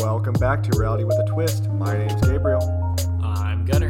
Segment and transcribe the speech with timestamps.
[0.00, 1.68] welcome back to Reality with a Twist.
[1.72, 3.88] My name's Gabriel, I'm Gunner.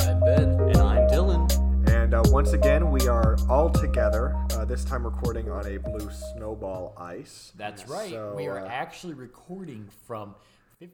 [0.00, 0.44] I'm Ben.
[0.60, 1.88] And I'm Dylan.
[1.90, 4.34] and uh, once again we are all together.
[4.52, 7.52] Uh, this time recording on a blue snowball ice.
[7.56, 8.10] That's right.
[8.10, 10.34] So, we are uh, actually recording from.
[10.80, 10.92] 50-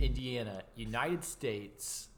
[0.00, 2.08] Indiana, United States.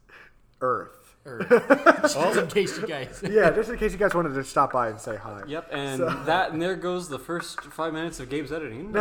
[0.61, 1.00] Earth.
[1.27, 1.39] Or,
[2.02, 3.23] just in case you guys.
[3.30, 5.43] Yeah, just in case you guys wanted to stop by and say hi.
[5.46, 8.93] Yep, and that and there goes the first five minutes of Gabe's editing.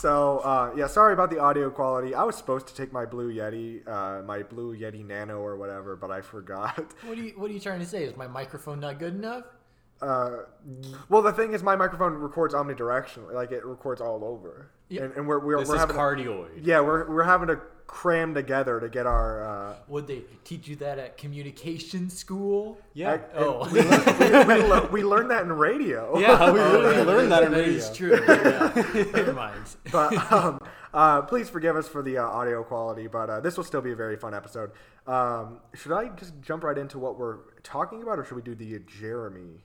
[0.00, 2.14] So uh, yeah, sorry about the audio quality.
[2.14, 5.96] I was supposed to take my Blue Yeti, uh, my Blue Yeti Nano or whatever,
[5.96, 6.76] but I forgot.
[7.04, 8.04] What are you What are you trying to say?
[8.04, 9.44] Is my microphone not good enough?
[10.02, 10.38] Uh,
[11.08, 15.04] well, the thing is, my microphone records omnidirectionally, like it records all over, Yeah.
[15.04, 16.60] and, and we're we're, This we're is having to- cardioid.
[16.62, 19.44] yeah, we're we're having to cram together to get our.
[19.44, 22.78] Uh, Would they teach you that at communication school?
[22.94, 23.14] Yeah.
[23.14, 23.68] and Oh.
[23.72, 26.18] we, learned, we, we, lear- we learned that in radio.
[26.20, 27.74] Yeah, we literally learned that in That radio.
[27.74, 28.20] is true.
[28.26, 29.10] Yeah.
[29.14, 29.64] Never mind.
[29.92, 30.60] but um,
[30.92, 33.06] uh, please forgive us for the uh, audio quality.
[33.06, 34.72] But uh, this will still be a very fun episode.
[35.06, 38.54] Um, should I just jump right into what we're talking about, or should we do
[38.54, 39.62] the Jeremy?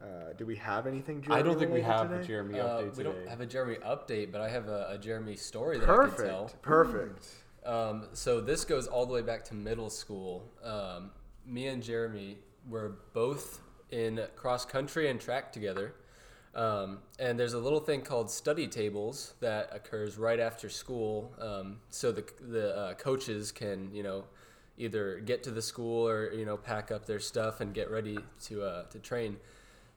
[0.00, 1.22] Uh, do we have anything?
[1.22, 2.22] Jeremy I don't think we have today?
[2.22, 3.02] a Jeremy Uh, update we today.
[3.04, 6.16] don't have a Jeremy update, but I have a, a Jeremy story that I can
[6.26, 6.50] tell.
[6.60, 6.62] Perfect.
[6.62, 7.26] Perfect.
[7.66, 10.44] Um, so this goes all the way back to middle school.
[10.62, 11.10] Um,
[11.44, 15.94] me and Jeremy were both in cross country and track together.
[16.54, 21.80] Um, and there's a little thing called study tables that occurs right after school, um,
[21.90, 24.24] so the the uh, coaches can you know
[24.78, 28.18] either get to the school or you know pack up their stuff and get ready
[28.44, 29.36] to uh, to train.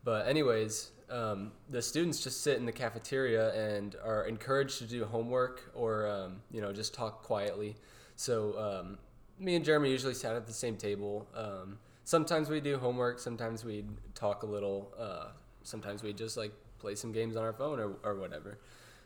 [0.03, 5.05] But anyways, um, the students just sit in the cafeteria and are encouraged to do
[5.05, 7.75] homework or um, you know just talk quietly.
[8.15, 8.97] So um,
[9.39, 11.27] me and Jeremy usually sat at the same table.
[11.35, 13.19] Um, sometimes we do homework.
[13.19, 14.93] Sometimes we talk a little.
[14.97, 15.27] Uh,
[15.63, 18.59] sometimes we just like play some games on our phone or, or whatever.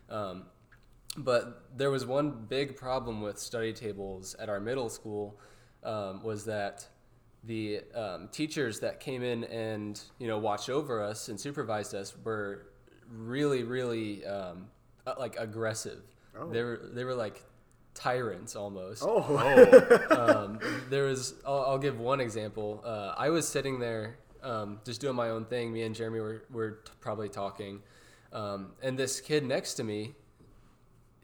[0.09, 0.43] Um,
[1.17, 5.39] but there was one big problem with study tables at our middle school
[5.83, 6.87] was that
[7.45, 12.15] the um, teachers that came in and you know watched over us and supervised us
[12.23, 12.67] were
[13.09, 14.67] really really um,
[15.05, 16.01] uh, like aggressive.
[16.51, 17.43] They were they were like
[17.93, 19.03] tyrants almost.
[19.05, 19.37] Oh,
[20.09, 20.59] um,
[20.89, 22.81] there was I'll, I'll give one example.
[22.83, 25.71] Uh, i was sitting there um, just doing my own thing.
[25.71, 27.81] Me and jeremy were, were t- probably talking.
[28.31, 30.15] Um, and this kid next to me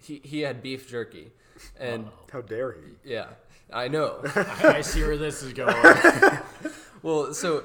[0.01, 1.31] he, he had beef jerky.
[1.77, 3.11] And how dare he?
[3.11, 3.27] yeah
[3.71, 5.75] i know I, I see where this is going.
[7.01, 7.63] well so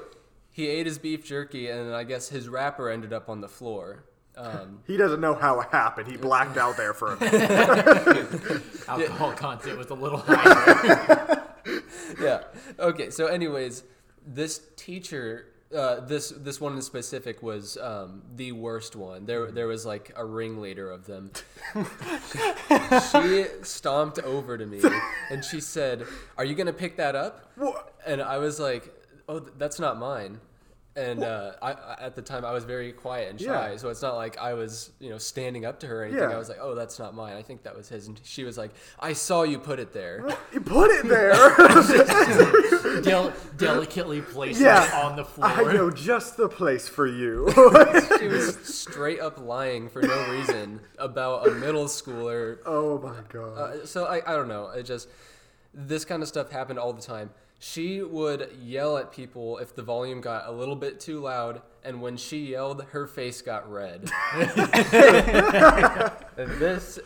[0.51, 4.05] he ate his beef jerky and i guess his wrapper ended up on the floor
[4.37, 6.07] um, He doesn't know how it happened.
[6.11, 8.61] He blacked out there for a minute.
[8.87, 11.41] Alcohol content was a little higher.
[12.21, 12.43] yeah.
[12.77, 13.09] Okay.
[13.11, 13.83] So, anyways,
[14.25, 19.25] this teacher, uh, this this one in specific was um, the worst one.
[19.25, 21.31] There there was like a ringleader of them.
[23.11, 24.81] she stomped over to me
[25.29, 26.05] and she said,
[26.37, 27.93] "Are you gonna pick that up?" What?
[28.05, 28.93] And I was like,
[29.27, 30.39] "Oh, th- that's not mine."
[30.97, 33.77] And uh, I, I, at the time, I was very quiet and shy, Yeah.
[33.77, 36.29] so it's not like I was, you know, standing up to her or anything.
[36.29, 36.35] Yeah.
[36.35, 37.35] I was like, "Oh, that's not mine.
[37.35, 40.25] I think that was his." And she was like, "I saw you put it there."
[40.53, 41.33] You put it there.
[43.01, 45.47] Del- delicately placed yeah, it on the floor.
[45.49, 47.51] I know just the place for you.
[48.19, 52.59] she was straight up lying for no reason about a middle schooler.
[52.65, 53.57] oh my god.
[53.57, 54.69] Uh, so I, I don't know.
[54.69, 55.09] It just
[55.73, 57.31] this kind of stuff happened all the time.
[57.67, 61.99] She would yell at people if the volume got a little bit too loud, and
[61.99, 64.11] when she yelled, her face got red.
[66.35, 66.99] this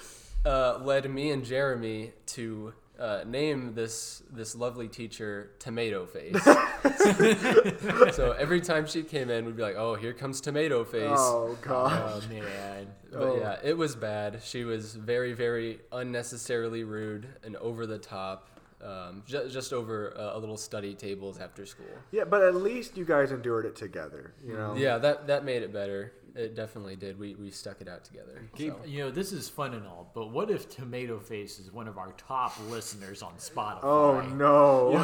[0.46, 6.44] uh, led me and Jeremy to uh, name this this lovely teacher Tomato Face.
[8.14, 11.58] so every time she came in, we'd be like, "Oh, here comes Tomato Face." oh
[11.62, 12.22] god.
[12.22, 12.88] oh man.
[13.14, 13.38] But Oh.
[13.40, 14.42] yeah, it was bad.
[14.44, 18.50] She was very, very unnecessarily rude and over the top.
[18.82, 21.86] Um, ju- just over uh, a little study tables after school.
[22.12, 24.34] Yeah, but at least you guys endured it together.
[24.46, 24.74] You know.
[24.76, 26.14] Yeah, that that made it better.
[26.36, 27.20] It definitely did.
[27.20, 28.42] We we stuck it out together.
[28.56, 28.88] Gabe, so.
[28.88, 31.98] you know, this is fun and all, but what if Tomato Face is one of
[31.98, 33.84] our top listeners on Spotify?
[33.84, 34.98] Oh no.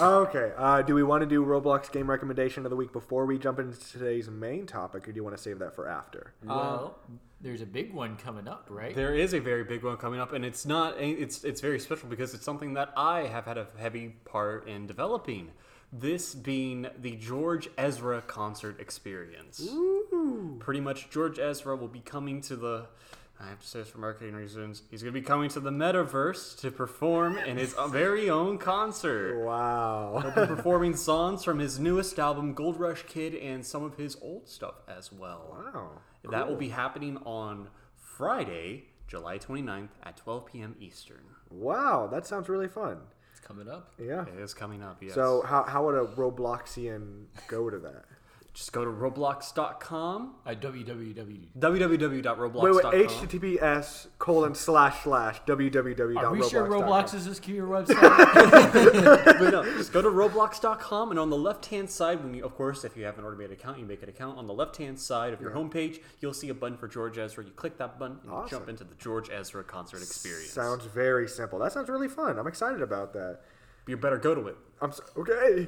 [0.00, 0.52] okay.
[0.56, 3.58] Uh, do we want to do Roblox game recommendation of the week before we jump
[3.58, 6.34] into today's main topic, or do you want to save that for after?
[6.44, 6.98] Well,
[7.40, 8.94] there's a big one coming up, right?
[8.94, 10.94] There is a very big one coming up, and it's not.
[10.98, 14.86] It's it's very special because it's something that I have had a heavy part in
[14.86, 15.52] developing.
[15.92, 19.60] This being the George Ezra concert experience.
[20.58, 22.86] Pretty much, George Ezra will be coming to the
[23.38, 24.82] I have to say this for marketing reasons.
[24.90, 29.44] He's going to be coming to the metaverse to perform in his very own concert.
[29.44, 30.20] Wow.
[30.22, 34.16] He'll be performing songs from his newest album, Gold Rush Kid, and some of his
[34.22, 35.54] old stuff as well.
[35.74, 35.90] Wow.
[36.30, 37.68] That will be happening on
[37.98, 40.74] Friday, July 29th at 12 p.m.
[40.80, 41.22] Eastern.
[41.50, 42.98] Wow, that sounds really fun.
[43.32, 43.92] It's coming up.
[43.98, 44.22] Yeah.
[44.22, 45.14] It is coming up, yes.
[45.14, 48.06] So how, how would a Robloxian go to that?
[48.56, 51.46] Just go to roblox.com, Uh, www.
[51.58, 52.62] www.roblox.com.
[52.62, 56.16] Wait, wait, HTTPS colon slash slash www.
[56.16, 58.00] Are we sure Roblox is a secure website?
[58.00, 62.54] but no, just go to roblox.com and on the left hand side, when you, of
[62.54, 64.38] course, if you have an already made an account, you make an account.
[64.38, 67.44] On the left hand side of your homepage, you'll see a button for George Ezra.
[67.44, 68.58] You click that button and you Awesome.
[68.58, 70.50] jump into the George Ezra concert experience.
[70.50, 71.58] Sounds very simple.
[71.58, 72.38] That sounds really fun.
[72.38, 73.40] I'm excited about that.
[73.86, 74.56] You better go to it.
[74.80, 75.66] I'm so, okay.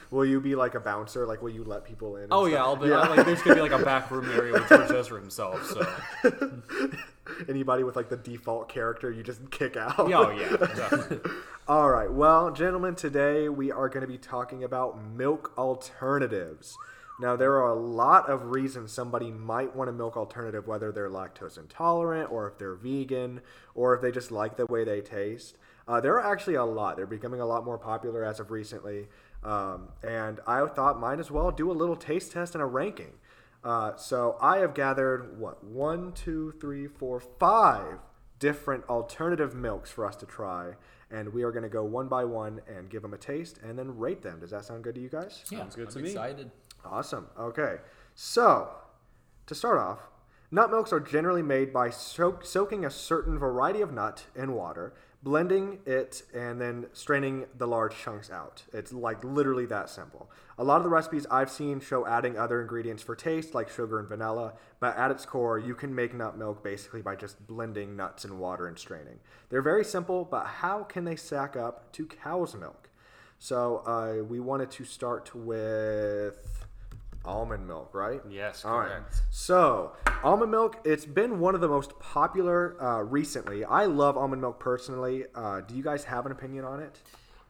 [0.10, 1.26] will you be like a bouncer?
[1.26, 2.28] Like, will you let people in?
[2.30, 2.52] Oh stuff?
[2.52, 5.20] yeah, I'll be like there's gonna be like a back room area with George Ezra
[5.20, 5.62] himself.
[5.66, 6.30] So
[7.48, 9.98] Anybody with like the default character, you just kick out.
[9.98, 11.30] oh yeah, definitely.
[11.68, 12.10] All right.
[12.10, 16.78] Well, gentlemen, today we are going to be talking about milk alternatives.
[17.20, 21.10] Now, there are a lot of reasons somebody might want a milk alternative, whether they're
[21.10, 23.42] lactose intolerant, or if they're vegan,
[23.74, 25.58] or if they just like the way they taste.
[25.88, 26.96] Uh, there are actually a lot.
[26.96, 29.08] They're becoming a lot more popular as of recently.
[29.42, 33.12] Um, and I thought might as well do a little taste test and a ranking.
[33.64, 37.98] Uh, so I have gathered, what, one, two, three, four, five
[38.38, 40.74] different alternative milks for us to try,
[41.10, 43.78] and we are going to go one by one and give them a taste and
[43.78, 44.40] then rate them.
[44.40, 45.42] Does that sound good to you guys?
[45.50, 45.58] yeah.
[45.58, 46.10] Sounds good I'm to me.
[46.10, 46.50] excited.
[46.84, 47.26] Awesome.
[47.38, 47.76] Okay.
[48.14, 48.68] So,
[49.46, 49.98] to start off,
[50.50, 54.94] nut milks are generally made by soak, soaking a certain variety of nut in water,
[55.22, 58.62] blending it, and then straining the large chunks out.
[58.72, 60.30] It's like literally that simple.
[60.56, 63.98] A lot of the recipes I've seen show adding other ingredients for taste, like sugar
[63.98, 67.96] and vanilla, but at its core, you can make nut milk basically by just blending
[67.96, 69.18] nuts and water and straining.
[69.50, 72.90] They're very simple, but how can they stack up to cow's milk?
[73.38, 76.66] So uh, we wanted to start with
[77.28, 78.20] almond milk, right?
[78.28, 78.88] Yes, All right.
[78.88, 79.22] correct.
[79.30, 79.92] So
[80.24, 83.64] almond milk, it's been one of the most popular uh, recently.
[83.64, 85.24] I love almond milk personally.
[85.34, 86.98] Uh, do you guys have an opinion on it?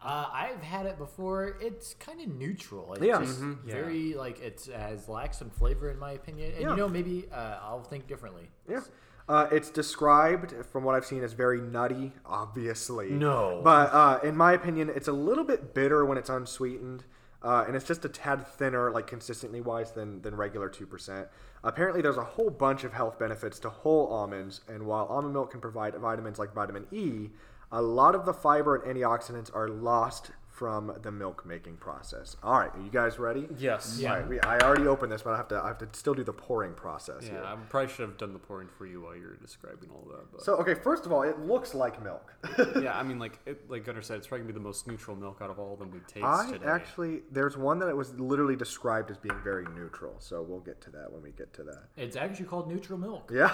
[0.01, 1.57] Uh, I've had it before.
[1.61, 2.95] It's kind of neutral.
[2.95, 3.21] It's Yeah.
[3.21, 6.53] just very like it has lacks some flavor in my opinion.
[6.53, 6.71] And Yeah.
[6.71, 8.49] you know maybe uh, I'll think differently.
[8.69, 8.81] Yeah.
[9.29, 13.11] Uh, it's described, from what I've seen, as very nutty, obviously.
[13.11, 13.61] No.
[13.63, 17.05] But uh, in my opinion, it's a little bit bitter when it's unsweetened.
[17.43, 21.29] Uh, and it's just a tad thinner, like consistently wise, than, than regular 2%.
[21.63, 24.63] Apparently, there's a whole bunch of health benefits to whole almonds.
[24.69, 27.31] And while almond milk can provide vitamins like vitamin E,
[27.71, 32.37] a lot of the fiber and antioxidants are lost from the milk making process.
[32.43, 33.47] All right, are you guys ready?
[33.59, 33.99] Yes.
[34.01, 34.11] Yeah.
[34.13, 36.15] All right, we, I already opened this, but I have to I have to still
[36.15, 37.23] do the pouring process.
[37.23, 37.45] Yeah, here.
[37.45, 40.33] I probably should have done the pouring for you while you were describing all that.
[40.33, 42.35] But So okay, first of all, it looks like milk.
[42.83, 45.17] yeah, I mean, like it, like Gunnar said, it's probably gonna be the most neutral
[45.17, 46.67] milk out of all of them we taste I today.
[46.67, 50.91] actually there's one that was literally described as being very neutral, so we'll get to
[50.91, 51.85] that when we get to that.
[51.97, 53.31] It's actually called neutral milk.
[53.33, 53.49] Yeah,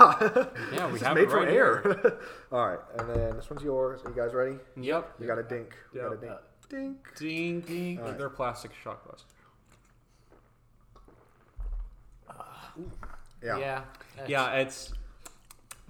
[0.72, 2.18] Yeah, we it's have made it from right air.
[2.52, 4.00] all right, and then this one's yours.
[4.04, 4.56] Are you guys ready?
[4.80, 5.14] Yep.
[5.20, 5.74] You got a dink.
[5.92, 6.20] You got a Yep.
[6.20, 6.32] dink.
[6.32, 6.36] Uh,
[6.74, 7.16] Dink.
[7.16, 8.00] Ding ding.
[8.18, 9.26] They're plastic shot glasses.
[13.42, 13.58] Yeah.
[13.58, 13.82] Yeah.
[14.16, 14.92] that's- Yeah, it's.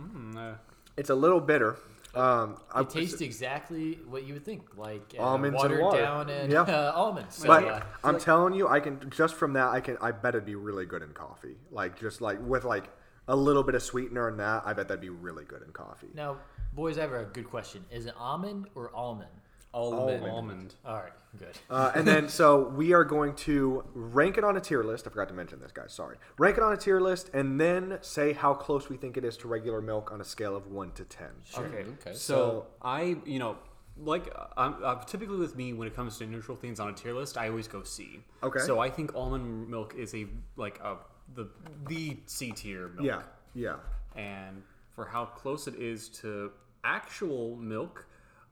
[0.00, 0.54] Mm, uh,
[0.96, 1.76] It's a little bitter.
[2.14, 6.02] Um, I, It tastes exactly what you would think, like uh, Almonds and watered water.
[6.02, 6.62] down and Yeah.
[6.62, 7.36] uh, almonds.
[7.36, 9.96] So, but uh, I'm telling you, I can just from that, I can.
[10.00, 11.56] I bet it'd be really good in coffee.
[11.72, 12.88] Like just like with like
[13.26, 16.10] a little bit of sweetener in that, I bet that'd be really good in coffee.
[16.14, 16.36] now,
[16.74, 17.84] boys, I have a good question.
[17.90, 19.30] Is it almond or almond?
[19.74, 20.24] Almond.
[20.24, 20.74] almond.
[20.86, 21.58] All right, good.
[21.68, 25.06] Uh, and then, so we are going to rank it on a tier list.
[25.06, 25.92] I forgot to mention this, guys.
[25.92, 26.16] Sorry.
[26.38, 29.36] Rank it on a tier list, and then say how close we think it is
[29.38, 31.30] to regular milk on a scale of one to ten.
[31.58, 31.84] Okay.
[32.00, 32.12] Okay.
[32.12, 33.56] So, So- I, you know,
[33.96, 37.14] like I'm, uh, typically with me when it comes to neutral things on a tier
[37.14, 38.20] list, I always go C.
[38.42, 38.60] Okay.
[38.60, 40.26] So I think almond milk is a
[40.56, 40.96] like a
[41.34, 41.48] the
[41.88, 43.06] the C tier milk.
[43.06, 43.22] Yeah,
[43.54, 43.76] yeah.
[44.20, 44.62] And
[44.94, 46.50] for how close it is to
[46.82, 48.06] actual milk,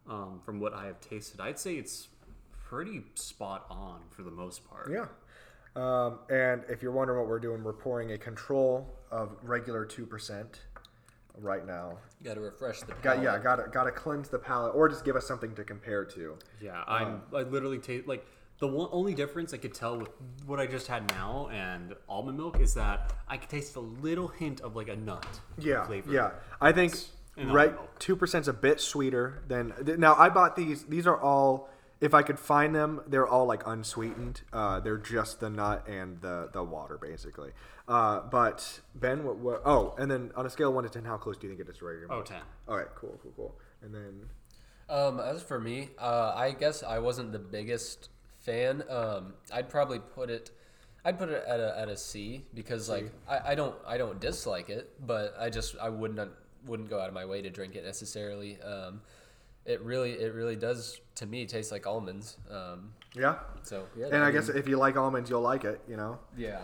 [0.08, 2.08] um, from what I have tasted, I'd say it's
[2.64, 4.90] pretty spot on for the most part.
[4.92, 5.06] Yeah.
[5.74, 10.04] Um, and if you're wondering what we're doing, we're pouring a control of regular two
[10.06, 10.60] percent
[11.38, 11.96] right now.
[12.22, 12.92] Got to refresh the.
[13.02, 15.64] Got yeah, got to got to cleanse the palate, or just give us something to
[15.64, 16.36] compare to.
[16.60, 17.22] Yeah, I'm.
[17.34, 18.26] I literally taste like
[18.58, 20.10] the one only difference I could tell with
[20.46, 24.28] what I just had now and almond milk is that I could taste a little
[24.28, 25.26] hint of like a nut
[25.58, 26.12] Yeah, flavor.
[26.12, 26.30] yeah.
[26.60, 27.00] I think in
[27.36, 27.98] right almond milk.
[27.98, 30.14] two percent's a bit sweeter than now.
[30.14, 30.84] I bought these.
[30.84, 31.68] These are all
[32.00, 34.42] if I could find them, they're all like unsweetened.
[34.52, 37.52] Uh, they're just the nut and the the water basically.
[37.88, 39.62] Uh, but Ben, what, what?
[39.64, 41.66] Oh, and then on a scale of one to ten, how close do you think
[41.66, 42.36] it is to regular Oh, 10.
[42.68, 43.54] All right, cool, cool, cool.
[43.82, 44.28] And then
[44.88, 48.08] Um, as for me, uh, I guess I wasn't the biggest
[48.40, 48.84] fan.
[48.88, 50.50] Um, I'd probably put it,
[51.04, 54.20] I'd put it at a, at a C because like I, I don't I don't
[54.20, 56.30] dislike it, but I just I wouldn't
[56.66, 58.60] wouldn't go out of my way to drink it necessarily.
[58.60, 59.00] Um,
[59.64, 62.36] it really it really does to me taste like almonds.
[62.50, 64.06] Um, yeah, so yeah.
[64.06, 65.80] and I mean, guess if you like almonds, you'll like it.
[65.88, 66.18] You know.
[66.36, 66.62] yeah.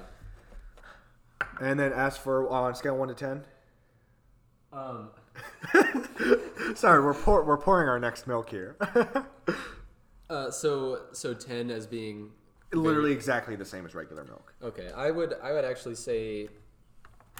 [1.60, 3.44] And then as for on a scale one to ten,
[4.72, 5.10] Um,
[6.74, 8.76] sorry, we're pour, we're pouring our next milk here.
[10.30, 12.30] uh, so so ten as being
[12.72, 14.54] Literally exactly the same as regular milk.
[14.62, 16.48] Okay, I would I would actually say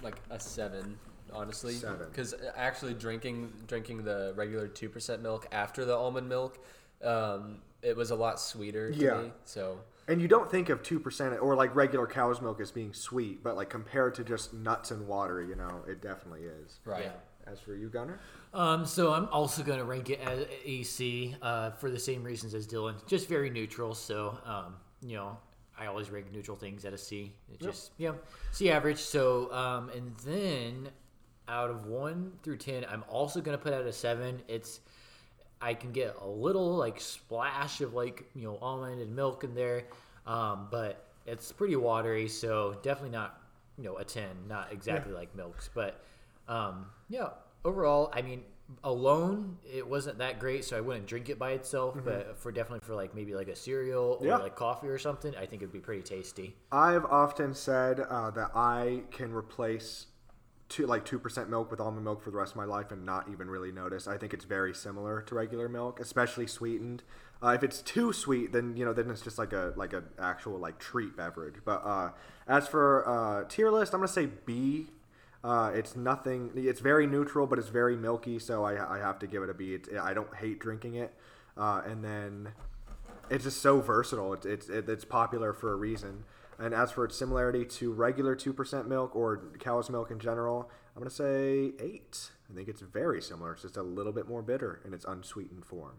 [0.03, 0.99] like a seven,
[1.33, 2.07] honestly, Seven.
[2.11, 6.65] because actually drinking drinking the regular two percent milk after the almond milk,
[7.05, 9.23] um, it was a lot sweeter to Yeah.
[9.23, 9.33] me.
[9.45, 12.93] So And you don't think of two percent or like regular cow's milk as being
[12.93, 16.81] sweet, but like compared to just nuts and water, you know, it definitely is.
[16.85, 17.13] right, Yeah.
[17.53, 18.19] As for you, Gunner,
[18.53, 22.53] Um, so I'm also going to rank it as AC uh, for the same reasons
[22.53, 22.95] as Dylan.
[23.07, 23.95] Just very neutral.
[23.95, 25.39] So, um, you know,
[25.79, 27.33] I always rank neutral things at a C.
[27.51, 28.13] It's just, yeah,
[28.53, 28.99] C average.
[28.99, 30.91] So, um, and then
[31.49, 34.43] out of 1 through 10, I'm also going to put out a 7.
[34.49, 34.81] It's,
[35.61, 39.55] I can get a little like splash of like, you know, almond and milk in
[39.55, 39.85] there.
[40.27, 42.29] Um, but it's pretty watery.
[42.29, 43.41] So definitely not,
[43.77, 45.69] you know, a 10, not exactly like milks.
[45.73, 46.01] But,
[46.49, 47.31] um, yeah,
[47.65, 48.43] overall, I mean,
[48.85, 51.97] alone it wasn't that great, so I wouldn't drink it by itself.
[52.05, 54.37] But for definitely for like maybe like a cereal or Yeah.
[54.37, 56.55] like coffee or something, I think it'd be pretty tasty.
[56.71, 60.07] I've often said uh, that I can replace
[60.69, 63.05] two like two percent milk with almond milk for the rest of my life and
[63.05, 64.07] not even really notice.
[64.07, 67.03] I think it's very similar to regular milk, especially sweetened.
[67.43, 70.05] Uh, if it's too sweet, then you know then it's just like a like an
[70.19, 71.57] actual like treat beverage.
[71.65, 72.11] But uh,
[72.47, 74.89] as for uh, tier list, I'm gonna say B.
[75.45, 76.51] Uh, it's nothing.
[76.57, 79.55] It's very neutral, but it's very milky, so I, I have to give it a
[79.55, 79.75] B.
[79.75, 81.15] It's, I don't hate drinking it,
[81.57, 82.49] uh, and then
[83.31, 84.33] it's just so versatile.
[84.33, 86.25] It's it's it's popular for a reason.
[86.59, 90.71] And as for its similarity to regular two percent milk or cow's milk in general,
[90.97, 92.31] I'm gonna say eight.
[92.51, 93.53] I think it's very similar.
[93.53, 95.99] It's just a little bit more bitter in its unsweetened form.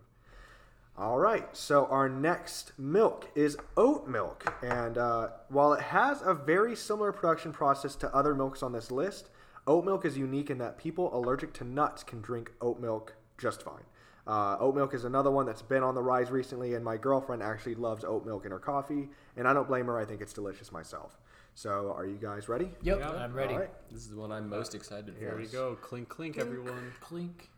[0.98, 6.34] All right, so our next milk is oat milk, and uh, while it has a
[6.34, 9.30] very similar production process to other milks on this list,
[9.66, 13.64] oat milk is unique in that people allergic to nuts can drink oat milk just
[13.64, 13.86] fine.
[14.30, 17.42] Uh, oat milk is another one that's been on the rise recently, and my girlfriend
[17.42, 19.98] actually loves oat milk in her coffee, and I don't blame her.
[19.98, 21.18] I think it's delicious myself.
[21.56, 22.70] So, are you guys ready?
[22.84, 23.10] Yep, Yeah.
[23.10, 23.56] I'm ready.
[23.56, 23.72] All right.
[23.92, 25.20] this is the one I'm most excited for.
[25.20, 25.76] Here we go.
[25.82, 26.92] Clink, clink, everyone.
[27.02, 27.50] Clink.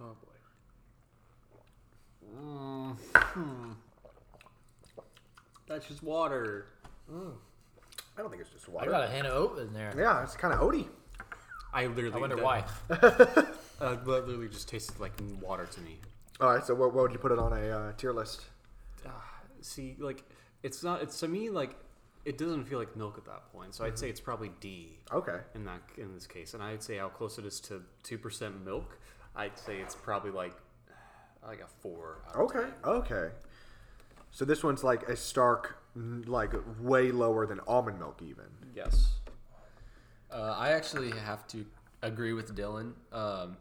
[0.00, 0.32] Oh boy.
[2.42, 3.72] Mm, hmm.
[5.68, 6.66] That's just water.
[7.08, 8.92] I don't think it's just water.
[8.92, 9.94] I got a hint of oat in there.
[9.96, 10.88] Yeah, it's kind of oaty.
[11.72, 12.16] I literally.
[12.16, 12.64] I wonder that- why.
[13.78, 15.98] Uh, that literally just tasted like water to me.
[16.40, 18.44] All right, so what, what would you put it on a uh, tier list?
[19.62, 20.22] See, like
[20.62, 21.02] it's not.
[21.02, 21.74] It's to me like
[22.24, 23.74] it doesn't feel like milk at that point.
[23.74, 25.38] So I'd say it's probably D Okay.
[25.56, 26.54] in that in this case.
[26.54, 28.98] And I'd say how close it is to two percent milk.
[29.34, 30.54] I'd say it's probably like
[31.44, 32.18] like a four.
[32.28, 32.68] out of Okay.
[32.84, 33.28] Okay.
[34.30, 38.44] So this one's like a stark, like way lower than almond milk, even.
[38.74, 39.14] Yes.
[40.30, 41.64] Uh, I actually have to
[42.02, 42.92] agree with Dylan.
[43.12, 43.56] Um,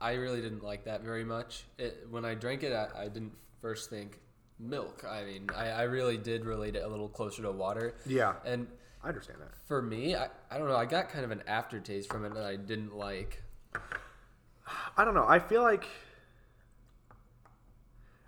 [0.00, 1.64] I, really didn't like that very much.
[1.78, 4.18] It, when I drank it, I, I didn't first think
[4.58, 5.04] milk.
[5.08, 7.94] I mean, I, I really did relate it a little closer to water.
[8.06, 8.66] Yeah, And
[9.02, 9.52] I understand that.
[9.66, 10.76] for me, I, I don't know.
[10.76, 13.42] I got kind of an aftertaste from it that I didn't like.
[14.96, 15.26] I don't know.
[15.26, 15.86] I feel like.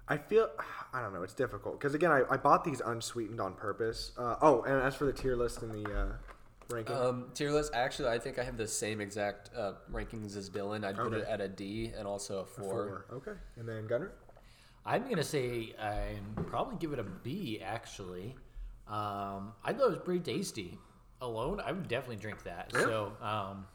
[0.09, 0.49] I feel.
[0.93, 1.23] I don't know.
[1.23, 4.13] It's difficult because again, I, I bought these unsweetened on purpose.
[4.17, 6.07] Uh, oh, and as for the tier list and the uh,
[6.71, 7.73] ranking, Um, tier list.
[7.75, 10.85] Actually, I think I have the same exact uh, rankings as Dylan.
[10.85, 11.19] I'd put Okay.
[11.23, 13.05] it at a D and also a four.
[13.09, 13.17] four.
[13.17, 14.13] Okay, and then Gunner.
[14.87, 17.61] I'm gonna say I'm probably give it a B.
[17.63, 18.35] Actually,
[18.89, 20.79] um, I thought it was pretty tasty.
[21.23, 22.71] Alone, I would definitely drink that.
[22.75, 22.81] Yeah.
[22.81, 23.67] So, um,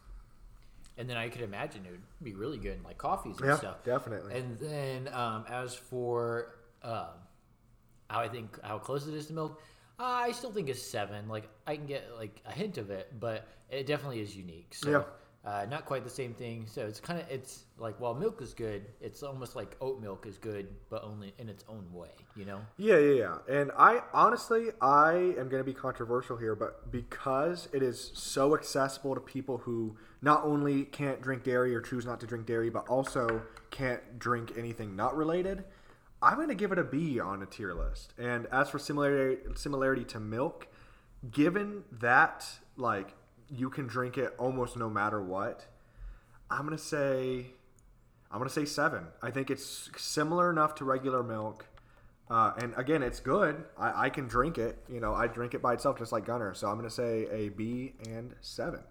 [0.98, 3.56] and then I could imagine it would be really good in like coffees and Yeah,
[3.58, 3.84] stuff.
[3.84, 4.34] definitely.
[4.36, 7.10] And then um, as for um,
[8.10, 9.62] how I think how close it is to milk,
[10.00, 11.28] I still think it's seven.
[11.28, 14.74] Like I can get like a hint of it, but it definitely is unique.
[14.76, 15.04] So Yeah.
[15.50, 16.66] uh, not quite the same thing.
[16.68, 20.26] So it's kind of it's like while milk is good, it's almost like oat milk
[20.26, 22.10] is good, but only in its own way.
[22.36, 22.60] You know?
[22.78, 23.38] Yeah, yeah, yeah.
[23.62, 28.54] And I honestly, I am going to be controversial here, but because it is so
[28.56, 32.70] accessible to people who not only can't drink dairy or choose not to drink dairy,
[32.70, 35.64] but also can't drink anything nut related,
[36.22, 38.14] I'm going to give it a B on a tier list.
[38.18, 40.68] And as for similarity similarity to milk,
[41.30, 42.46] given that
[42.78, 43.14] like
[43.50, 45.66] you can drink it almost no matter what,
[46.50, 47.48] I'm going to say
[48.32, 49.06] I'm going to say 7.
[49.22, 51.66] I think it's similar enough to regular milk.
[52.30, 53.64] Uh, and again, it's good.
[53.78, 54.80] I, I can drink it.
[54.90, 56.54] You know, I drink it by itself just like Gunner.
[56.54, 58.82] So I'm going to say a B and 7.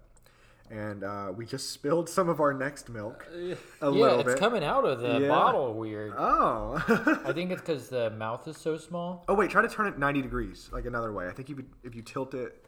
[0.71, 4.38] And uh, we just spilled some of our next milk a yeah, little it's bit.
[4.38, 5.28] coming out of the Yeah.
[5.28, 6.14] bottle weird.
[6.16, 6.83] Oh.
[7.25, 9.25] I think it's because the mouth is so small.
[9.28, 11.28] oh wait, try to turn it 90 degrees, like another way.
[11.28, 12.64] I think if you if you tilt it,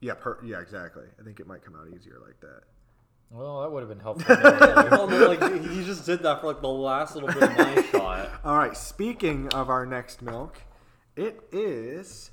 [0.00, 1.04] yeah, per, yeah, exactly.
[1.20, 2.62] I think it might come out easier like that.
[3.30, 4.36] Well, that would have been helpful.
[4.90, 7.82] Well, no, like he just did that for like the last little bit of my
[7.92, 8.30] shot.
[8.44, 8.76] All right.
[8.76, 10.60] Speaking of our next milk,
[11.16, 12.30] it is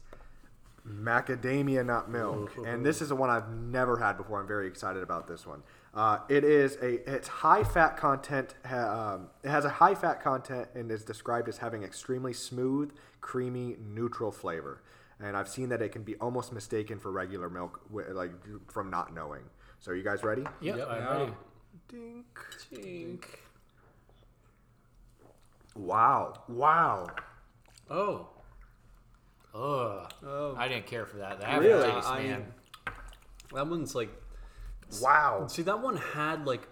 [0.88, 4.40] macadamia nut milk, and this is the one I've never had before.
[4.40, 5.64] I'm very excited about this one.
[5.94, 8.56] Uh, it is a it's high fat content.
[8.70, 13.76] Um, it has a high fat content and is described as having extremely smooth, creamy,
[13.80, 14.82] neutral flavor.
[15.20, 18.32] And I've seen that it can be almost mistaken for regular milk, like
[18.72, 19.44] from not knowing.
[19.80, 20.44] So, are you guys ready?
[20.62, 20.88] yep, Yep.
[20.90, 21.12] I'm Yeah.
[21.20, 21.34] ready.
[21.88, 22.40] Dink.
[22.74, 23.24] Tink.
[25.76, 26.44] Wow!
[26.48, 27.08] Wow!
[27.90, 28.28] Oh.
[29.56, 30.12] Ugh.
[30.26, 30.56] Oh.
[30.58, 31.40] I didn't care for that.
[31.40, 31.92] That Really?
[31.92, 32.46] taste, I- man.
[33.54, 34.10] That one's like
[35.02, 35.48] Wow!
[35.48, 36.68] See, that one had like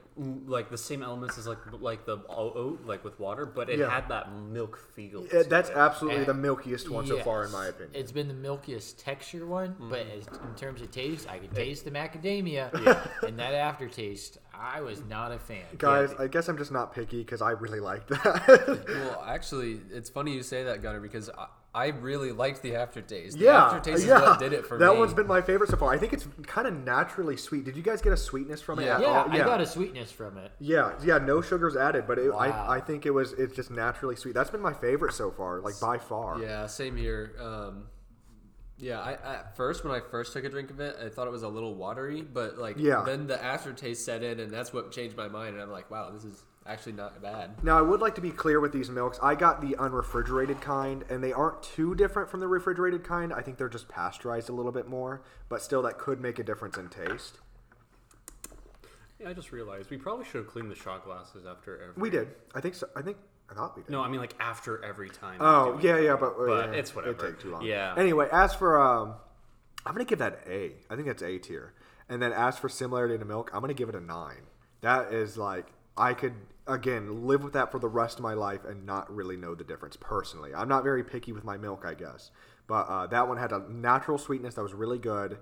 [0.46, 3.90] like the same elements as like like the oat, like with water, but it Yeah.
[3.90, 5.24] had that milk feel.
[5.34, 5.78] Yeah, to that's it.
[5.78, 7.54] absolutely the milkiest one so far, in Yes.
[7.54, 7.92] my opinion.
[7.96, 10.36] It's been the milkiest texture one, but Mm-hmm.
[10.36, 12.70] as, in terms of taste, I can taste the macadamia.
[13.28, 15.64] And that aftertaste, I was not a fan.
[15.78, 18.84] Guys, I guess I'm just not picky because I really like that.
[18.88, 23.38] Well, actually, it's funny you say that, Gunner, because I, I really liked the aftertaste.
[23.38, 24.18] The yeah, aftertaste yeah.
[24.18, 24.94] is what did it for that me.
[24.94, 25.94] That one's been my favorite so far.
[25.94, 27.64] I think it's kind of naturally sweet.
[27.64, 28.86] Did you guys get a sweetness from it?
[28.88, 28.96] Yeah.
[28.96, 29.32] at Yeah, all?
[29.32, 30.52] I got a sweetness from it.
[30.60, 32.40] Yeah, yeah, no sugars added, but it, Wow.
[32.40, 34.34] I, I think it was it's just naturally sweet.
[34.34, 36.42] That's been my favorite so far, like by far.
[36.42, 37.36] Yeah, same here.
[37.40, 37.88] Um,
[38.78, 41.32] yeah, I at first when I first took a drink of it, I thought it
[41.32, 43.04] was a little watery, but like Yeah.
[43.06, 45.54] then the aftertaste set in, and that's what changed my mind.
[45.54, 47.64] And I'm like, wow, this is actually not bad.
[47.64, 49.20] Now I would like to be clear with these milks.
[49.22, 53.34] I got the unrefrigerated kind, and they aren't too different from the refrigerated kind.
[53.34, 56.44] I think they're just pasteurized a little bit more, but still that could make a
[56.44, 57.40] difference in taste.
[59.20, 62.02] Yeah, I just realized we probably should have cleaned the shot glasses after every.
[62.02, 62.30] We did.
[62.56, 62.88] I think so.
[62.96, 63.18] I think
[63.50, 63.92] I thought we did.
[63.92, 65.38] No, I mean like after every time.
[65.40, 67.26] Oh yeah, yeah, but, But yeah, it's whatever.
[67.26, 67.64] It'd take too long.
[67.64, 67.94] Yeah.
[67.98, 69.14] Anyway, as for um,
[69.86, 70.72] I'm gonna give that A.
[70.90, 71.74] I think that's A tier.
[72.10, 74.44] And then as for similarity to milk, I'm gonna give it a nine.
[74.82, 76.34] That is like I could
[76.68, 79.64] again live with that for the rest of my life and not really know the
[79.64, 80.54] difference personally.
[80.54, 82.32] I'm not very picky with my milk, I guess,
[82.68, 85.40] but uh, that one had a natural sweetness that was really good.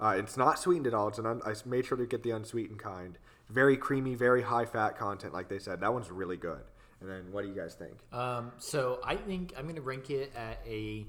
[0.00, 1.08] Uh, it's not sweetened at all.
[1.08, 3.18] It's an un- I made sure to get the unsweetened kind.
[3.48, 5.80] Very creamy, very high fat content, like they said.
[5.80, 6.62] That one's really good.
[7.00, 7.94] And then, what do you guys think?
[8.12, 11.06] Um, so I think I'm gonna rank it at a.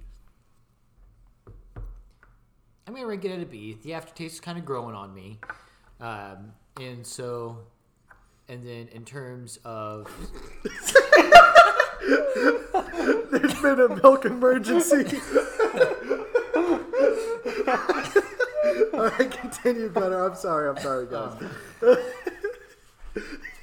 [2.85, 3.77] I'm gonna rank it at a B.
[3.81, 5.39] The aftertaste is kind of growing on me,
[5.99, 7.59] um, and so,
[8.49, 10.09] and then in terms of
[13.31, 15.19] There's been a milk emergency.
[18.93, 20.29] All right, continue, Gunnar.
[20.29, 20.69] I'm sorry.
[20.69, 21.41] I'm sorry, guys.
[21.81, 21.97] Um,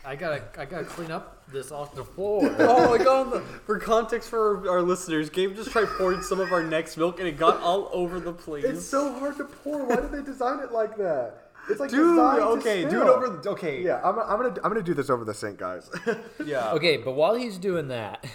[0.04, 2.42] I gotta I gotta clean up this off the floor.
[2.58, 3.42] Oh my god!
[3.66, 7.28] For context for our listeners, Gabe just tried pouring some of our next milk and
[7.28, 8.64] it got all over the place.
[8.64, 9.84] it's so hard to pour.
[9.84, 11.49] Why did they design it like that?
[11.70, 13.40] It's like Dude, designed to okay, do it over.
[13.42, 15.90] The, okay, Yeah, I'm, I'm gonna I'm gonna do this over the sink, guys.
[16.44, 16.72] yeah.
[16.72, 18.24] Okay, but while he's doing that,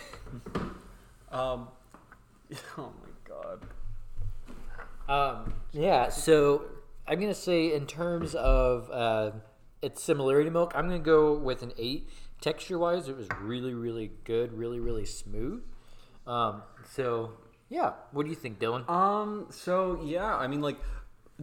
[1.35, 1.67] Um.
[2.77, 3.65] Oh my god.
[5.07, 6.65] Um, yeah, so
[7.07, 9.31] I'm gonna say in terms of uh,
[9.81, 12.09] its similarity to milk, I'm gonna go with an eight.
[12.41, 15.63] Texture wise, it was really, really good, really, really smooth.
[16.27, 17.33] Um, so
[17.69, 18.87] yeah, what do you think, Dylan?
[18.89, 19.47] Um.
[19.49, 20.77] So yeah, I mean, like,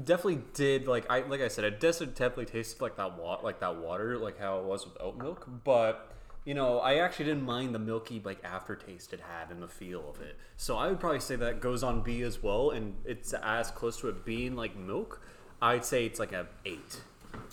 [0.01, 3.77] definitely did like I like I said, it definitely tasted like that water, like that
[3.77, 5.47] water, like how it was with oat milk.
[5.65, 6.13] But
[6.45, 10.09] you know, I actually didn't mind the milky like aftertaste it had and the feel
[10.11, 10.37] of it.
[10.57, 13.99] So I would probably say that goes on B as well, and it's as close
[14.01, 15.21] to it being like milk.
[15.61, 17.01] I'd say it's like a eight.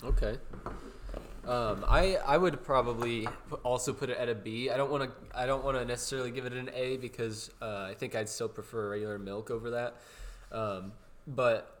[0.02, 0.38] Okay.
[1.46, 3.26] Um, I I would probably
[3.62, 4.70] also put it at a B.
[4.70, 7.86] I don't want to I don't want to necessarily give it an A because uh,
[7.90, 9.96] I think I'd still prefer regular milk over that.
[10.52, 10.92] Um,
[11.26, 11.79] but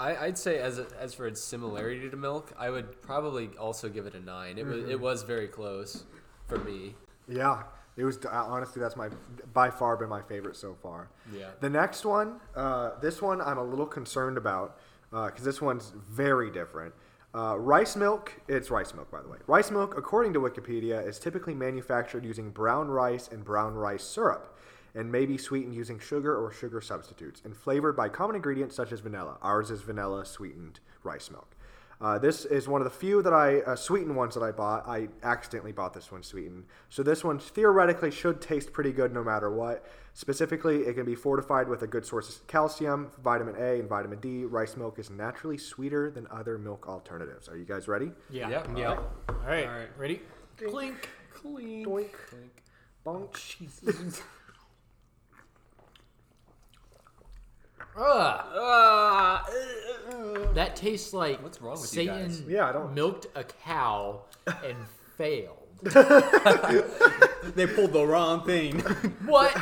[0.00, 3.88] I, I'd say as a, as for its similarity to milk, I would probably also
[3.88, 4.56] give it a nine.
[4.56, 6.04] It was it was very close
[6.48, 6.94] for me.
[7.28, 7.64] yeah,
[7.96, 9.10] it was honestly that's my
[9.52, 11.10] by far been my favorite so far.
[11.36, 11.50] Yeah.
[11.60, 14.78] The next one, uh, this one I'm a little concerned about
[15.10, 16.94] because this one's very different.
[17.32, 19.38] Uh, rice milk, it's rice milk, by the way.
[19.46, 24.56] Rice milk, according to Wikipedia, is typically manufactured using brown rice and brown rice syrup,
[24.94, 28.92] and may be sweetened using sugar or sugar substitutes, and flavored by common ingredients such
[28.92, 29.38] as vanilla.
[29.42, 31.56] Ours is vanilla sweetened rice milk.
[32.00, 34.88] Uh, this is one of the few that I uh, sweetened ones that I bought.
[34.88, 39.22] I accidentally bought this one sweetened, so this one theoretically should taste pretty good no
[39.22, 39.84] matter what.
[40.14, 44.18] Specifically, it can be fortified with a good source of calcium, vitamin A, and vitamin
[44.18, 44.44] D.
[44.44, 47.50] Rice milk is naturally sweeter than other milk alternatives.
[47.50, 48.12] Are you guys ready?
[48.30, 48.48] Yeah.
[48.48, 48.66] Yeah.
[48.74, 48.88] Yeah.
[49.28, 49.66] All right.
[49.66, 49.98] All right.
[49.98, 50.22] Ready?
[50.56, 51.08] Clink.
[51.34, 51.84] Clean.
[51.84, 52.12] Doink.
[52.28, 52.62] Clink.
[53.04, 54.22] Bonk.
[57.96, 58.40] Ugh.
[58.54, 59.46] Ah,
[60.54, 62.42] That tastes like What's wrong with you Satan guys?
[62.48, 64.76] Yeah, I don't- milked a cow and
[65.16, 65.56] failed.
[65.82, 68.80] they pulled the wrong thing.
[69.26, 69.54] what?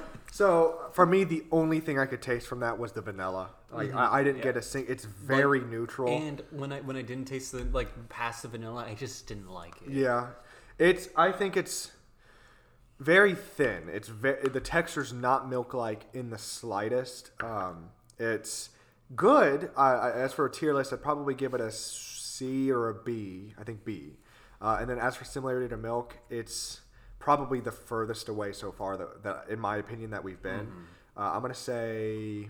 [0.30, 3.50] So for me, the only thing I could taste from that was the vanilla.
[3.72, 4.84] Like I, I didn't get a sing.
[4.86, 6.16] It's very neutral.
[6.16, 9.50] and when I when I didn't taste the like past the vanilla, I just didn't
[9.50, 9.90] like it.
[9.90, 10.28] Yeah,
[10.78, 11.08] it's.
[11.16, 11.90] I think it's
[12.98, 13.88] very thin.
[13.92, 17.30] It's very the texture's not milk like in the slightest.
[17.42, 18.70] Um, it's
[19.14, 19.70] good.
[19.76, 22.94] I, I, as for a tier list, I'd probably give it a C or a
[22.94, 23.54] B.
[23.58, 24.16] I think B.
[24.60, 26.80] Uh, and then as for similarity to milk, it's
[27.18, 30.68] probably the furthest away so far that, that in my opinion, that we've been.
[31.16, 32.48] Uh, I'm gonna say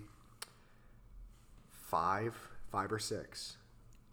[1.70, 2.34] five,
[2.70, 3.56] five or six.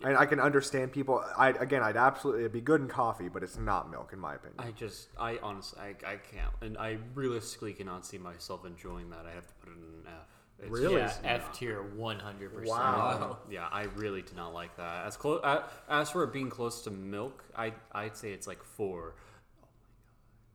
[0.03, 1.23] And I can understand people.
[1.37, 4.35] I again, I'd absolutely it'd be good in coffee, but it's not milk in my
[4.35, 4.59] opinion.
[4.59, 9.25] I just, I honestly, I, I can't, and I realistically cannot see myself enjoying that.
[9.25, 10.27] I have to put it in an F.
[10.59, 10.95] It's Really?
[10.97, 12.67] Yeah, F tier, one hundred percent.
[12.77, 13.37] Wow.
[13.49, 15.05] Yeah, I really do not like that.
[15.05, 15.41] As close
[15.89, 19.15] as for it being close to milk, I I'd say it's like four,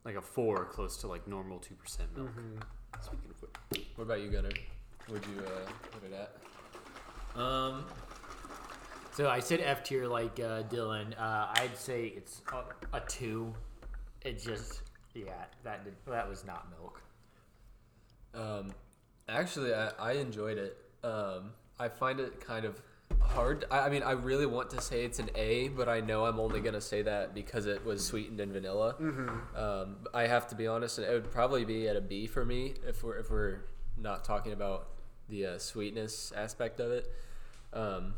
[0.04, 2.30] like a four, close to like normal two percent milk.
[3.02, 4.50] Speaking of which, What about you, Gunnar?
[5.10, 7.40] Would you uh, put it at?
[7.40, 7.84] Um.
[9.12, 11.18] So I said F tier like uh, Dylan.
[11.18, 13.52] Uh, I'd say it's a, a two.
[14.22, 14.82] It just
[15.14, 17.02] yeah that did, that was not milk.
[18.34, 18.72] Um,
[19.28, 20.76] actually, I, I enjoyed it.
[21.02, 22.80] Um, I find it kind of
[23.20, 23.64] hard.
[23.70, 26.38] I, I mean, I really want to say it's an A, but I know I'm
[26.38, 28.94] only gonna say that because it was sweetened in vanilla.
[29.56, 32.44] Um, I have to be honest, and it would probably be at a B for
[32.44, 33.64] me if we're if we're
[33.98, 34.88] not talking about
[35.28, 37.12] the uh, sweetness aspect of it.
[37.72, 38.14] Um,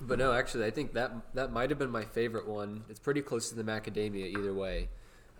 [0.00, 2.84] but no, actually, I think that that might have been my favorite one.
[2.88, 4.88] It's pretty close to the macadamia either way.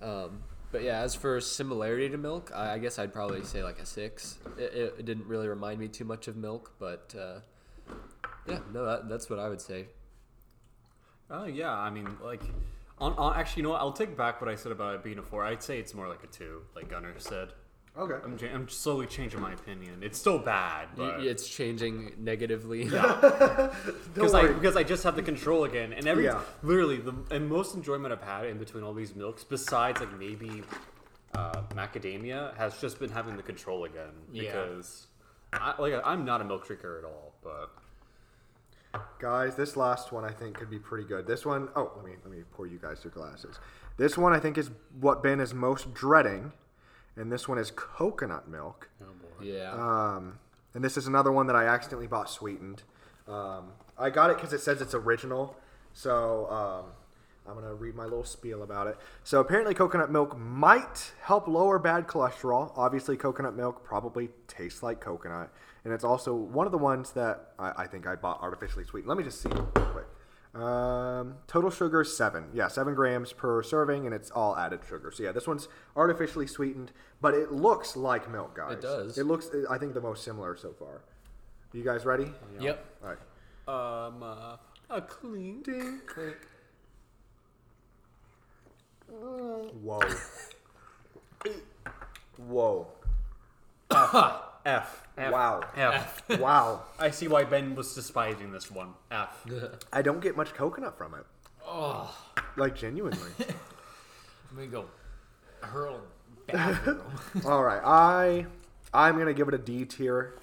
[0.00, 0.42] Um,
[0.72, 3.86] but yeah, as for similarity to milk, I, I guess I'd probably say like a
[3.86, 4.38] six.
[4.58, 7.40] It, it, it didn't really remind me too much of milk, but uh,
[8.48, 9.86] yeah, no, that, that's what I would say.
[11.30, 12.42] oh yeah, I mean like,
[12.98, 13.80] on, on actually, you know what?
[13.80, 15.44] I'll take back what I said about it being a four.
[15.44, 17.52] I'd say it's more like a two, like Gunnar said.
[17.98, 18.14] Okay.
[18.24, 20.02] I'm cha- I'm slowly changing my opinion.
[20.02, 22.84] It's still bad, but It's changing negatively.
[24.14, 24.54] because I worry.
[24.54, 26.40] because I just have the control again, and every Yeah.
[26.62, 30.62] literally the and most enjoyment I've had in between all these milks, besides like maybe
[31.34, 34.42] uh, macadamia, has just been having the control again Yeah.
[34.42, 35.06] because
[35.52, 37.70] I, like I'm not a milk drinker at all, but
[39.18, 41.26] Guys, this last one I think could be pretty good.
[41.26, 43.58] This one, oh, let me let me pour you guys your glasses.
[43.98, 46.52] This one I think is what Ben is most dreading,
[47.16, 48.88] and this one is coconut milk.
[49.02, 49.44] oh boy.
[49.46, 49.72] yeah.
[49.72, 50.38] Um,
[50.74, 52.82] and this is another one that I accidentally bought sweetened.
[53.26, 55.56] Um, I got it because it says it's original.
[55.92, 56.92] So um,
[57.46, 58.98] I'm going to read my little spiel about it.
[59.24, 62.72] So apparently, coconut milk might help lower bad cholesterol.
[62.76, 65.50] Obviously, coconut milk probably tastes like coconut.
[65.84, 69.08] And it's also one of the ones that I, I think I bought artificially sweetened.
[69.08, 70.06] Let me just see real quick.
[70.62, 72.46] Um, total sugar is seven.
[72.54, 75.10] Yeah, seven grams per serving, and it's all added sugar.
[75.10, 78.72] So yeah, this one's artificially sweetened, but it looks like milk, guys.
[78.74, 79.18] It does.
[79.18, 81.02] It looks, I think, the most similar so far.
[81.72, 82.32] You guys ready?
[82.58, 82.84] Yep.
[83.02, 84.06] All right.
[84.06, 84.56] Um, uh,
[84.88, 85.62] a clean
[89.82, 90.00] Whoa.
[92.48, 92.86] Whoa.
[94.66, 95.05] F.
[95.16, 95.62] Wow.
[95.76, 96.22] F.
[96.38, 96.82] Wow.
[96.98, 98.94] I see why Ben was despising this one.
[99.10, 99.44] F.
[99.92, 101.24] I don't get much coconut from it.
[101.66, 102.14] Oh,
[102.56, 103.30] Like genuinely.
[104.50, 104.84] I'm gonna go
[105.60, 106.00] hurl
[106.46, 107.00] bathroom.
[107.44, 107.80] All right.
[107.84, 108.46] I
[108.94, 110.34] I'm gonna give it a D tier.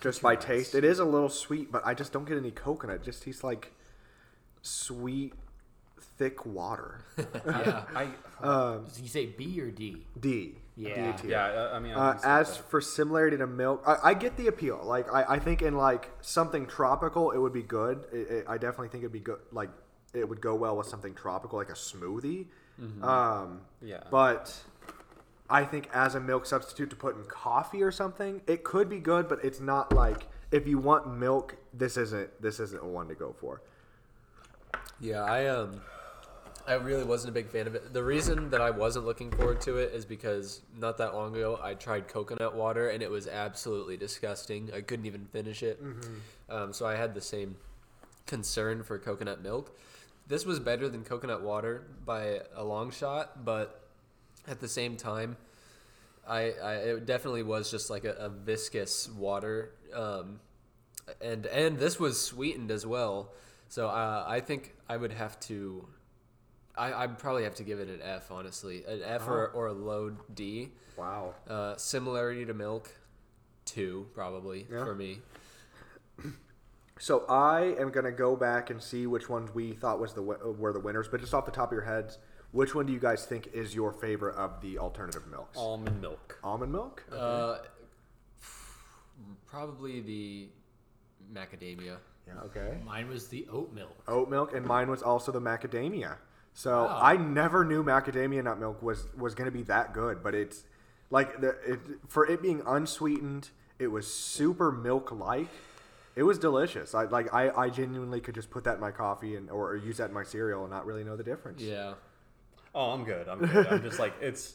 [0.00, 2.96] Just by taste, it is a little sweet, but I just don't get any coconut.
[2.96, 3.72] It just tastes like
[4.62, 5.34] sweet,
[6.20, 7.00] thick water.
[7.46, 7.84] yeah.
[7.96, 8.08] I.
[8.94, 10.06] Did you say B or D?
[10.20, 10.54] D.
[10.76, 11.16] Yeah.
[11.16, 11.28] D.
[11.28, 11.44] Yeah.
[11.46, 11.92] uh, I mean.
[11.92, 14.80] Uh, as but- for similarity to milk, I, I get the appeal.
[14.84, 18.04] Like I, I think in like something tropical, it would be good.
[18.12, 19.40] It, it, I definitely think it'd be good.
[19.50, 19.70] Like
[20.12, 22.46] it would go well with something tropical, like a smoothie.
[23.02, 24.02] Um, Yeah.
[24.10, 24.56] But
[25.50, 28.98] I think as a milk substitute to put in coffee or something, it could be
[29.00, 29.28] good.
[29.28, 33.34] But it's not like if you want milk, this isn't this isn't one to go
[33.38, 33.62] for.
[35.00, 35.80] Yeah, I um,
[36.70, 37.92] I really wasn't a big fan of it.
[37.92, 41.58] The reason that I wasn't looking forward to it is because not that long ago
[41.60, 44.70] I tried coconut water and it was absolutely disgusting.
[44.72, 45.82] I couldn't even finish it.
[46.48, 47.56] Um, so I had the same
[48.26, 49.76] concern for coconut milk.
[50.28, 53.80] This was better than coconut water by a long shot, but
[54.46, 55.36] at the same time,
[56.28, 60.38] I, I it definitely was just like a, a viscous water, um,
[61.20, 63.32] and and this was sweetened as well.
[63.68, 65.88] So uh, I think I would have to,
[66.76, 69.72] I I'd probably have to give it an F honestly, an F or, or a
[69.72, 70.70] low D.
[70.96, 71.34] Wow.
[71.48, 72.90] Uh, similarity to milk,
[73.64, 74.84] two probably Yeah.
[74.84, 75.18] for me.
[77.02, 80.70] So I am gonna go back and see which ones we thought was the were
[80.74, 81.08] the winners.
[81.08, 82.18] But just off the top of your heads,
[82.52, 85.56] which one do you guys think is your favorite of the alternative milks?
[85.56, 86.38] Almond milk.
[86.44, 87.02] Almond milk.
[87.10, 87.56] Uh,
[89.46, 90.48] probably the
[91.32, 91.96] macadamia.
[92.26, 92.34] yeah.
[92.44, 92.76] Okay.
[92.84, 93.96] Mine was the oat milk.
[94.08, 96.16] Oat milk, and mine was also the macadamia.
[96.52, 96.98] So Wow.
[97.02, 100.64] I never knew macadamia nut milk was was gonna be that good, but it's
[101.10, 105.48] like the it for it being unsweetened, it was super milk like.
[106.16, 106.94] It was delicious.
[106.94, 109.98] I like I, I genuinely could just put that in my coffee and or, use
[109.98, 111.62] that in my cereal and not really know the difference.
[111.62, 111.94] Yeah.
[112.74, 113.28] Oh, I'm good.
[113.28, 113.66] I'm good.
[113.68, 114.54] I'm just like it's,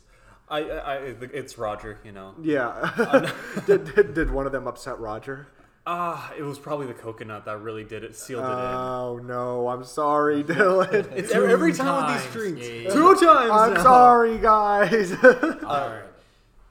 [0.50, 0.98] I, I, I
[1.34, 1.98] it's Roger.
[2.04, 2.36] You know.
[2.42, 3.32] Yeah.
[3.66, 5.48] did, did, did one of them upset Roger?
[5.88, 8.54] Ah, it was probably the coconut that really did it, sealed it in.
[8.54, 11.12] Oh no, I'm sorry, Dylan.
[11.16, 12.62] It's every, every Two time with times, these drinks.
[12.62, 12.92] Gabe.
[12.92, 13.52] Two times.
[13.52, 13.84] I'm now.
[13.84, 15.12] sorry, guys.
[15.22, 16.04] oh, All right.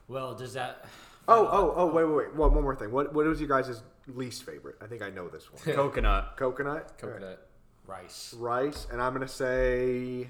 [0.09, 0.85] Well, does that?
[1.29, 2.35] oh, oh, oh, wait, wait, wait.
[2.35, 2.91] One, one more thing.
[2.91, 4.75] What, what was you guys' least favorite?
[4.81, 5.61] I think I know this one.
[5.75, 6.35] Coconut.
[6.37, 7.47] Coconut, Coconut.
[7.87, 8.35] Rice.
[8.37, 10.29] rice, and I'm gonna say,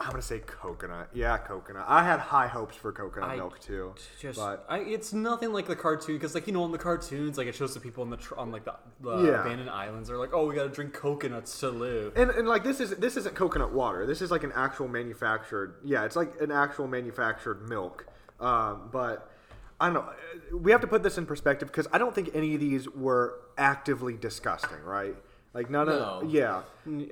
[0.00, 1.08] I'm gonna say coconut.
[1.14, 1.84] Yeah, coconut.
[1.86, 5.66] I had high hopes for coconut I milk too, Just, but I, it's nothing like
[5.66, 8.10] the cartoon because, like you know, in the cartoons, like it shows the people on
[8.10, 9.40] the tr- on like the, the Yeah.
[9.42, 12.12] abandoned islands are like, oh, we gotta drink coconuts to live.
[12.16, 14.04] and, and like this is this isn't coconut water.
[14.04, 15.76] This is like an actual manufactured.
[15.84, 18.06] Yeah, it's like an actual manufactured milk.
[18.40, 19.30] Um, but
[19.80, 20.12] I don't know.
[20.58, 23.38] We have to put this in perspective because I don't think any of these were
[23.56, 25.14] actively disgusting, right?
[25.54, 25.92] Like none No.
[26.22, 26.62] of yeah.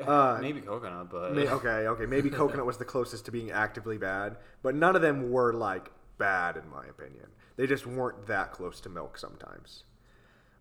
[0.05, 2.07] Uh, Maybe coconut, but May- okay, okay.
[2.07, 5.91] Maybe coconut was the closest to being actively bad, but none of them were like
[6.19, 7.27] bad in my opinion.
[7.57, 9.85] They just weren't that close to milk sometimes.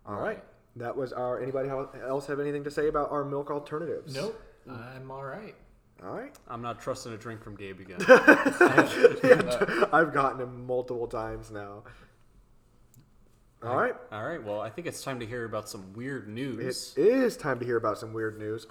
[0.06, 0.22] All right.
[0.22, 0.44] Right.
[0.76, 1.42] That was our.
[1.42, 4.14] Anybody else have anything to say about our milk alternatives?
[4.14, 4.40] Nope.
[4.70, 5.54] I'm all right.
[6.02, 6.32] All right.
[6.48, 7.98] I'm not trusting a drink from Gabe again.
[9.92, 11.82] I've gotten him multiple times now.
[13.64, 13.94] All right.
[14.10, 16.94] All right, well, I think it's time to hear about some weird It news.
[16.96, 18.66] is time to hear about some weird news.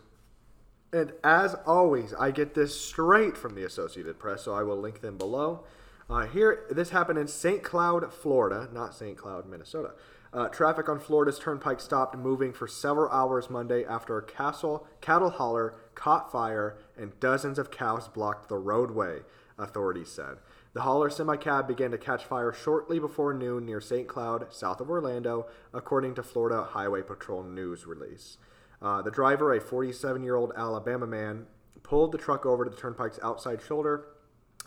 [0.91, 4.99] And as always, I get this straight from the Associated Press, so I will link
[4.99, 5.63] them below.
[6.09, 7.63] Uh, here, this happened in St.
[7.63, 9.17] Cloud, Florida, not St.
[9.17, 9.91] Cloud, Minnesota.
[10.33, 15.29] Uh, traffic on Florida's turnpike stopped moving for several hours Monday after a castle, cattle
[15.29, 19.19] hauler caught fire and dozens of cows blocked the roadway,
[19.57, 20.37] authorities said.
[20.73, 24.07] The hauler semi cab began to catch fire shortly before noon near St.
[24.07, 28.37] Cloud, south of Orlando, according to Florida Highway Patrol news release.
[28.81, 31.47] Uh, the driver, a 47 year old Alabama man,
[31.83, 34.05] pulled the truck over to the turnpike's outside shoulder.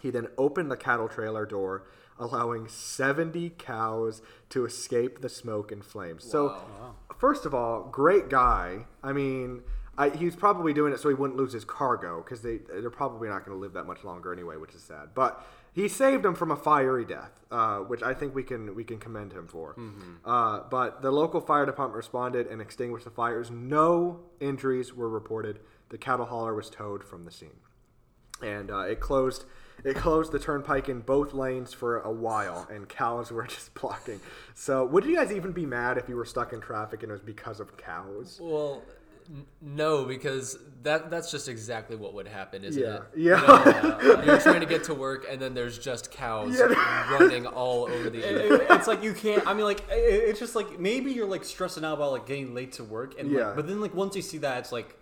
[0.02, 1.86] He then opened the cattle trailer door,
[2.18, 6.24] allowing 70 cows to escape the smoke and flames.
[6.24, 6.62] So,
[7.16, 8.84] first of all, great guy.
[9.02, 9.62] I mean,
[9.96, 12.90] I, he was probably doing it so he wouldn't lose his cargo because they they're
[12.90, 15.10] probably not going to live that much longer anyway, which is sad.
[15.14, 18.84] But he saved him from a fiery death, uh, which I think we can we
[18.84, 19.74] can commend him for.
[20.24, 23.50] Uh, but the local fire department responded and extinguished the fires.
[23.50, 25.60] No injuries were reported.
[25.90, 27.58] The cattle hauler was towed from the scene
[28.42, 29.44] and uh, it closed
[29.84, 34.20] it closed the turnpike in both lanes for a while and cows were just blocking
[34.54, 37.12] so would you guys even be mad if you were stuck in traffic and it
[37.12, 38.82] was because of cows Well,
[39.60, 42.96] no, because that that's just exactly what would happen, isn't Yeah.
[42.96, 43.02] it?
[43.16, 43.40] Yeah.
[43.40, 46.60] You know, uh, you're trying to get to work, and then there's just cows
[47.10, 48.18] running all over the.
[48.24, 49.46] It- it- it's like you can't.
[49.46, 52.54] I mean, like it- it's just like maybe you're like stressing out about like getting
[52.54, 53.46] late to work, and Yeah.
[53.48, 54.96] like, but then like once you see that, it's like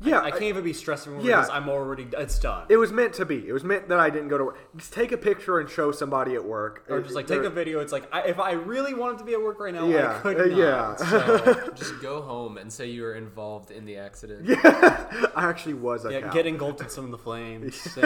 [0.00, 1.40] yeah I can't even be stressing anymore Yeah.
[1.42, 2.66] because I'm already it's done.
[2.68, 4.92] it was meant to be it was meant that i didn't go to work just
[4.92, 7.80] take a picture and show somebody at work or just like take a video.
[7.80, 10.34] It's like I, if I really wanted to be at work right now, yeah I
[10.34, 10.58] could uh, not.
[10.58, 14.46] yeah So just go home and say you were involved in the accident.
[14.46, 14.56] Yeah,
[15.36, 16.32] i actually was a Yeah, cow.
[16.32, 17.96] get engulfed in some of the flames.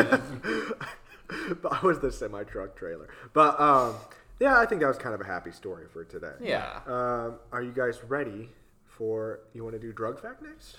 [1.63, 3.95] but i was the semi truck trailer but um
[4.41, 6.81] yeah i think that was kind of a happy story for today Yeah.
[6.87, 8.51] um are you guys ready
[8.87, 10.79] for you want to do drug fact next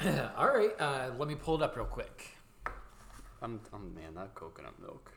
[0.36, 0.70] all right.
[0.78, 2.28] Uh, let me pull it up real quick.
[3.42, 5.12] I'm, I'm man, that coconut milk.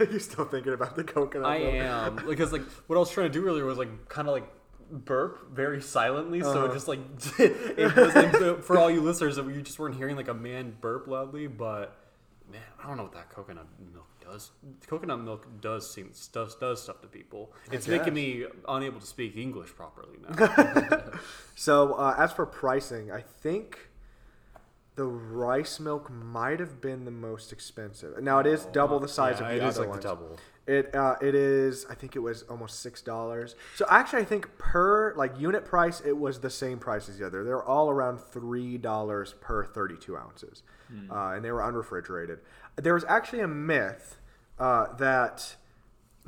[0.00, 1.74] you still thinking about the coconut I milk?
[1.74, 4.48] am because like what I was trying to do earlier was like kind of like
[4.90, 6.64] burp very silently, so Uh-huh.
[6.66, 6.98] it just like
[7.38, 11.06] it was like for all you listeners, you just weren't hearing like a man burp
[11.06, 11.46] loudly.
[11.46, 11.96] But
[12.50, 14.50] man, I don't know what that coconut milk does.
[14.86, 17.52] Coconut milk does seem does does stuff to people.
[17.72, 21.02] It's making me unable to speak English properly now.
[21.54, 23.88] So uh, as for pricing, I think
[24.94, 28.22] the rice milk might have been the most expensive.
[28.22, 30.02] Now it is double the size Yeah, of the it other is like ones.
[30.02, 30.38] the double.
[30.68, 31.86] It uh, it is.
[31.88, 33.56] I think it was almost six dollars.
[33.74, 37.26] So actually, I think per like unit price, it was the same price as the
[37.26, 37.42] other.
[37.42, 40.62] They're all around three dollars per thirty-two ounces,
[41.10, 42.38] uh, and they were unrefrigerated.
[42.76, 44.18] There was actually a myth
[44.58, 45.56] uh, that.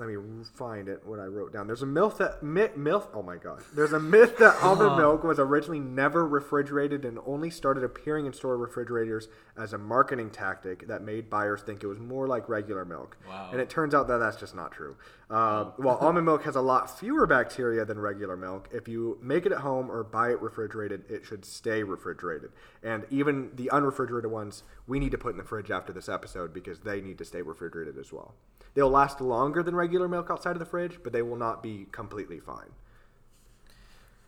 [0.01, 0.17] Let me
[0.55, 1.03] find it.
[1.05, 1.67] What I wrote down.
[1.67, 2.75] There's a myth that myth.
[2.75, 3.61] myth oh my gosh.
[3.75, 8.33] There's a myth that almond milk was originally never refrigerated and only started appearing in
[8.33, 12.87] store refrigerators as a marketing tactic that made buyers think it was more like regular
[12.87, 13.19] milk.
[13.29, 13.51] Wow.
[13.53, 14.97] And it turns out that that's just not true.
[15.31, 19.47] Um, while almond milk has a lot fewer bacteria than regular milk, if you make
[19.47, 22.51] it at home or buy it refrigerated, it should stay refrigerated.
[22.83, 26.53] And even the unrefrigerated ones, we need to put in the fridge after this episode
[26.53, 28.35] because they need to stay refrigerated as well.
[28.75, 31.87] They'll last longer than regular milk outside of the fridge, but they will not be
[31.93, 32.71] completely fine.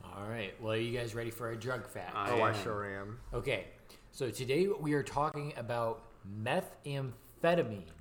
[0.05, 0.55] All right.
[0.61, 2.15] Well, are you guys ready for a drug fact?
[2.15, 3.19] I oh, I sure am.
[3.35, 3.67] okay.
[4.13, 6.03] So today we are talking about
[6.45, 7.13] methamphetamine.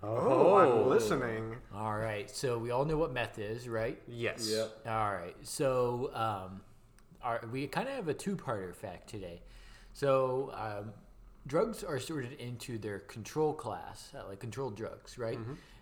[0.04, 1.56] Oh, I'm listening.
[1.76, 2.30] All right.
[2.30, 4.00] So we all know what meth is, right?
[4.08, 4.48] Yes.
[4.50, 4.72] Yep.
[4.88, 5.36] All right.
[5.42, 6.62] So um,
[7.24, 9.42] our, we kind of have a two-parter fact today.
[9.94, 10.94] So um,
[11.48, 15.40] drugs are sorted into their control class, uh, like controlled drugs, right?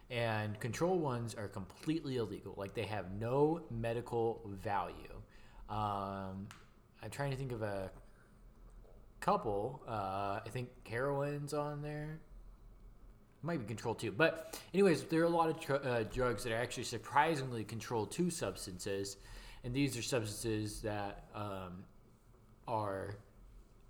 [0.10, 2.54] And control ones are completely illegal.
[2.58, 4.96] Like they have no medical value.
[5.70, 6.48] Um,
[7.04, 7.92] I'm trying to think of a
[9.20, 9.84] couple.
[9.88, 12.20] Uh, I think heroin's on there
[13.42, 14.12] might be control two.
[14.12, 18.06] But anyways, there are a lot of tr- uh, drugs that are actually surprisingly control
[18.06, 19.18] two substances,
[19.64, 21.84] and these are substances that um,
[22.68, 23.16] are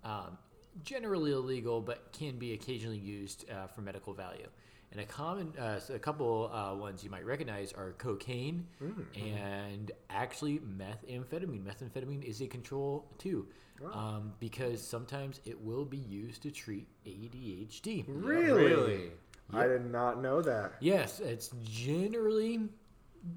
[0.04, 0.38] um,
[0.84, 4.46] generally illegal, but can be occasionally used uh, for medical value.
[4.92, 8.66] And a common, uh, so a couple uh, ones you might recognize are cocaine
[9.14, 11.62] and actually methamphetamine.
[11.62, 13.46] Methamphetamine is a control two,
[13.92, 18.04] um, because sometimes it will be used to treat ADHD.
[18.08, 18.64] Really?
[18.64, 19.10] Really?
[19.54, 20.72] I did not know that.
[20.80, 22.60] Yes, it's generally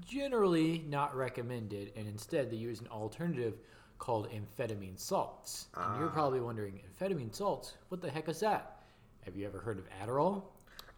[0.06, 3.54] generally not recommended, and instead they use an alternative
[3.98, 5.66] called amphetamine salts.
[5.76, 7.74] And you're probably wondering, amphetamine salts?
[7.88, 8.80] What the heck is that?
[9.24, 10.42] Have you ever heard of Adderall?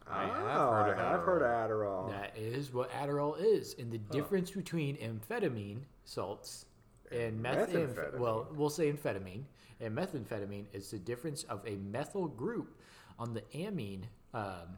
[0.08, 2.10] I have oh, heard of I have heard of Adderall.
[2.10, 6.66] That is what Adderall is, and the difference between amphetamine salts
[7.10, 7.94] and methamphetamine.
[7.94, 8.18] methamphetamine.
[8.18, 9.42] Well, we'll say amphetamine
[9.80, 12.78] and methamphetamine is the difference of a methyl group
[13.18, 14.76] on the amine um,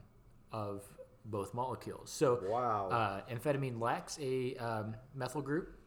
[0.53, 0.83] of
[1.25, 2.11] both molecules.
[2.11, 2.89] So, Wow.
[2.89, 5.79] uh, amphetamine lacks a um, methyl group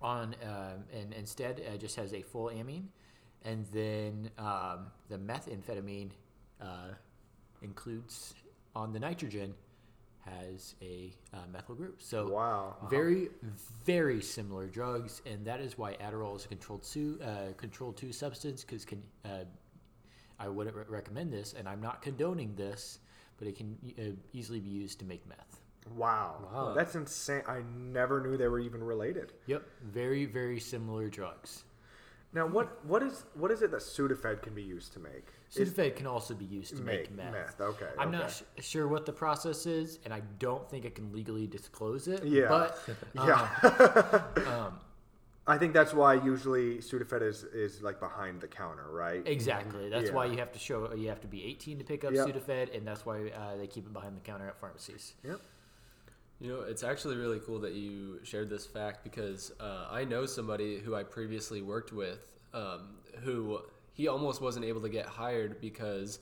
[0.00, 2.88] on, um, and instead uh, just has a full amine,
[3.44, 6.10] and then um, the methamphetamine
[6.60, 6.88] uh,
[7.60, 8.34] includes
[8.74, 9.54] on the nitrogen
[10.24, 12.00] has a uh, methyl group.
[12.00, 12.76] So Wow.
[12.88, 13.28] very
[13.84, 18.12] very similar drugs, and that is why Adderall is a controlled two uh, controlled two
[18.12, 19.44] substance because can uh,
[20.38, 22.98] I wouldn't re- recommend this, and I'm not condoning this,
[23.42, 24.02] but it can uh,
[24.32, 25.60] easily be used to make meth.
[25.96, 26.36] Wow.
[26.54, 26.74] Wow.
[26.76, 27.42] That's insane.
[27.48, 29.32] I never knew they were even related.
[29.46, 31.64] Yep, very very similar drugs.
[32.32, 35.26] Now, what what is what is it that Sudafed can be used to make?
[35.56, 37.32] Is- Sudafed can also be used to make, make meth.
[37.32, 38.18] meth, okay, I'm okay.
[38.18, 42.06] not sh- sure what the process is, and I don't think I can legally disclose
[42.06, 42.24] it.
[42.24, 42.46] Yeah.
[42.48, 42.78] But
[43.12, 44.22] yeah.
[44.46, 44.78] um,
[45.46, 49.26] I think that's why usually Sudafed is is like behind the counter, right?
[49.26, 49.88] exactly.
[49.88, 52.28] That's why you have to show you have to be 18 to pick up Yep.
[52.28, 55.14] Sudafed, and that's why uh, they keep it behind the counter at pharmacies.
[55.24, 55.40] Yep.
[56.40, 60.26] You know, it's actually really cool that you shared this fact because uh, I know
[60.26, 63.60] somebody who I previously worked with um, who
[63.94, 66.18] he almost wasn't able to get hired because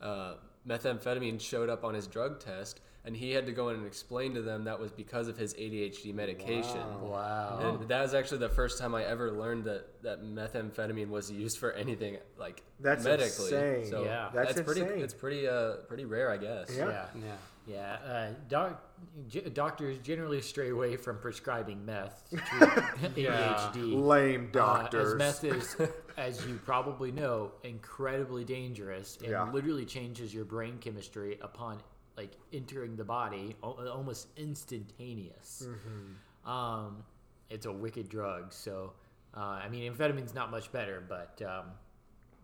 [0.00, 0.34] uh,
[0.66, 4.34] methamphetamine showed up on his drug test and he had to go in and explain
[4.34, 6.82] to them that was because of his ADHD medication.
[7.00, 7.58] Wow.
[7.80, 11.56] And that was actually the first time I ever learned that, that methamphetamine was used
[11.56, 13.46] for anything like That's medically.
[13.46, 13.86] insane.
[13.90, 14.28] So Yeah.
[14.34, 15.00] That's pretty insane.
[15.00, 16.68] it's pretty uh pretty rare, I guess.
[16.76, 16.86] Yeah.
[16.90, 17.06] Yeah.
[17.24, 17.32] Yeah.
[17.66, 18.82] Yeah, uh, doc,
[19.28, 22.36] g- doctors generally stray away from prescribing meth to
[23.14, 23.94] treat ADHD.
[24.06, 25.12] Lame Uh, doctors.
[25.12, 25.76] as meth is,
[26.16, 29.50] as you probably know, incredibly dangerous and Yeah.
[29.52, 31.78] literally changes your brain chemistry upon
[32.18, 35.66] like entering the body, al- almost instantaneous.
[35.66, 36.50] Mm-hmm.
[36.50, 37.04] Um,
[37.48, 38.52] it's a wicked drug.
[38.52, 38.92] So,
[39.36, 41.66] uh, I mean, amphetamine's not much better, but um,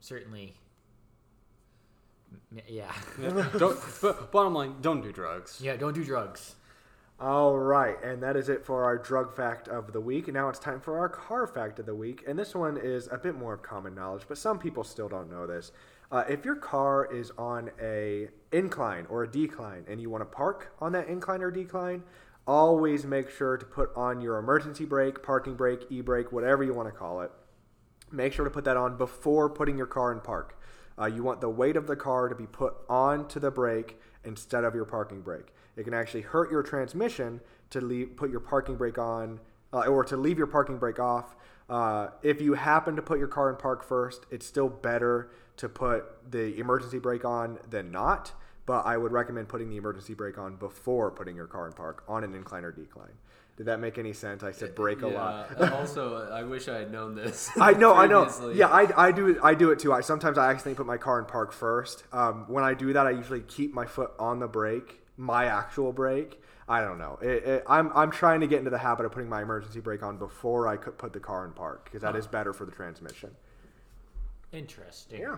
[0.00, 0.54] certainly,
[2.52, 2.92] m- yeah,
[3.58, 5.60] don't, but bottom line, don't do drugs.
[5.60, 5.74] yeah.
[5.76, 6.54] Don't do drugs.
[7.20, 10.32] All right, and that is it for our drug fact of the week.
[10.32, 13.18] Now it's time for our car fact of the week, and this one is a
[13.18, 15.70] bit more of common knowledge, but some people still don't know this.
[16.14, 20.24] Uh, if your car is on a incline or a decline, and you want to
[20.24, 22.04] park on that incline or decline,
[22.46, 26.88] always make sure to put on your emergency brake, parking brake, e-brake, whatever you want
[26.88, 27.32] to call it.
[28.12, 30.56] Make sure to put that on before putting your car in park.
[30.96, 34.62] Uh, you want the weight of the car to be put onto the brake instead
[34.62, 35.48] of your parking brake.
[35.74, 37.40] It can actually hurt your transmission
[37.70, 39.40] to leave, put your parking brake on
[39.72, 41.34] uh, or to leave your parking brake off.
[41.68, 45.68] Uh, if you happen to put your car in park first, it's still better to
[45.68, 48.32] put the emergency brake on than not.
[48.66, 52.02] But I would recommend putting the emergency brake on before putting your car in park
[52.08, 53.12] on an incline or decline.
[53.56, 54.42] Did that make any sense?
[54.42, 55.50] I said brake a lot.
[55.74, 57.50] Also, I wish I had known this.
[57.60, 58.28] I know, I know.
[58.52, 59.38] Yeah, I, I do it.
[59.42, 59.92] I do it too.
[59.92, 62.04] I sometimes I accidentally put my car in park first.
[62.12, 65.92] Um, when I do that, I usually keep my foot on the brake, my actual
[65.92, 66.40] brake.
[66.68, 67.18] I don't know.
[67.22, 70.02] It, it, I'm I'm trying to get into the habit of putting my emergency brake
[70.02, 72.72] on before I could put the car in park because that is better for the
[72.72, 73.30] transmission.
[74.54, 75.20] Interesting.
[75.20, 75.36] Yeah.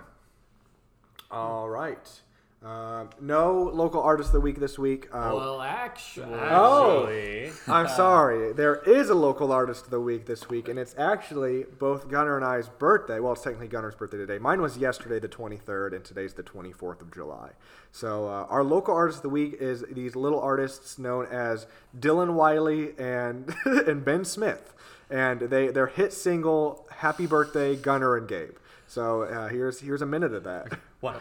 [1.30, 2.20] All right.
[2.64, 5.06] Um, no local artist of the week this week.
[5.12, 7.50] Uh, Well, actually, Oh.
[7.68, 8.52] I'm sorry.
[8.52, 12.36] There is a local artist of the week this week, and it's actually both Gunnar
[12.36, 13.20] and I's birthday.
[13.20, 14.38] Well, it's technically Gunnar's birthday today.
[14.38, 17.50] Mine was yesterday, the 23rd, and today's the 24th of July.
[17.92, 21.66] So uh, our local artist of the week is these little artists known as
[21.98, 24.74] Dylan Wiley and and Ben Smith,
[25.10, 28.56] and they their hit single "Happy Birthday, Gunnar and Gabe."
[28.86, 30.78] So uh, here's here's a minute of that.
[31.00, 31.16] one,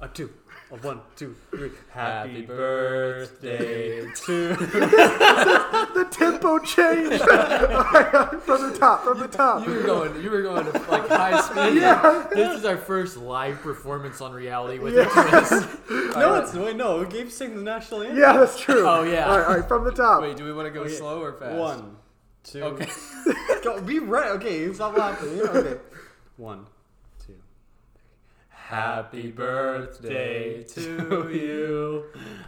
[0.00, 0.30] a two,
[0.70, 1.70] a one, two, three.
[1.90, 7.22] Happy birthday to the tempo changed
[8.44, 9.66] from the top, from the top.
[9.66, 9.74] you.
[9.74, 11.80] Were going, you were going to like high speed.
[11.82, 12.28] Yeah.
[12.32, 15.02] this is our first live performance on reality with Yeah.
[15.08, 15.68] a twist.
[16.16, 17.04] No, it's wait, no.
[17.04, 18.18] Gabe sang the national anthem.
[18.18, 18.86] Yeah, that's true.
[18.86, 19.26] Oh, yeah.
[19.28, 20.22] All right, all right from the top.
[20.22, 20.94] Wait, do we want to go Okay.
[20.94, 21.56] slow or fast?
[21.58, 21.96] One,
[22.44, 22.62] two.
[22.62, 22.88] Okay.
[23.64, 24.30] Go, be right.
[24.32, 25.40] Okay, stop laughing.
[25.40, 25.78] Okay.
[26.36, 26.66] One, two.
[28.68, 32.04] Happy birthday to you.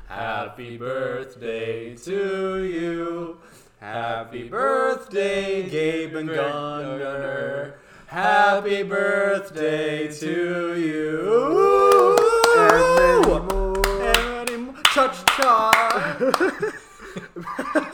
[0.07, 3.39] Happy birthday to you.
[3.81, 7.77] Happy birthday, Gabe and Gunnar.
[8.07, 12.19] Happy birthday to you.
[12.59, 14.03] And many more.
[14.03, 14.75] And many more.
[14.93, 15.09] Cha
[15.39, 16.19] cha.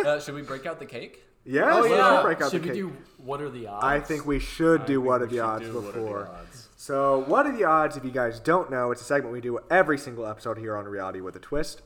[0.05, 1.23] Uh, should we break out the cake?
[1.45, 2.17] Yes, Oh, we yeah.
[2.17, 2.83] should break out Should the we cake.
[2.91, 3.85] do what are the odds?
[3.85, 6.29] I think we should do what are the odds before.
[6.79, 7.97] So, what are the odds?
[7.97, 10.85] If you guys don't know, it's a segment we do every single episode here on
[10.85, 11.81] Reality with a Twist.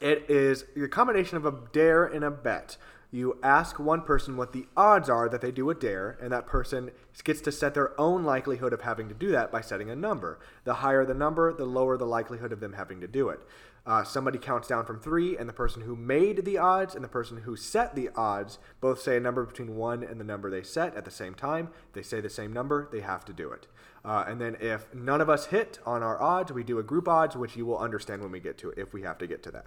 [0.00, 2.76] It is a combination of a dare and a bet.
[3.12, 6.46] You ask one person what the odds are that they do a dare, and that
[6.46, 6.90] person
[7.22, 10.40] gets to set their own likelihood of having to do that by setting a number.
[10.64, 13.38] The higher the number, the lower the likelihood of them having to do it.
[13.86, 17.08] Uh, somebody counts down from three, and the person who made the odds and the
[17.08, 20.62] person who set the odds both say a number between one and the number they
[20.62, 21.70] set at the same time.
[21.92, 23.66] They say the same number, they have to do it.
[24.04, 27.08] Uh, and then if none of us hit on our odds, we do a group
[27.08, 29.42] odds, which you will understand when we get to it, if we have to get
[29.42, 29.66] to that.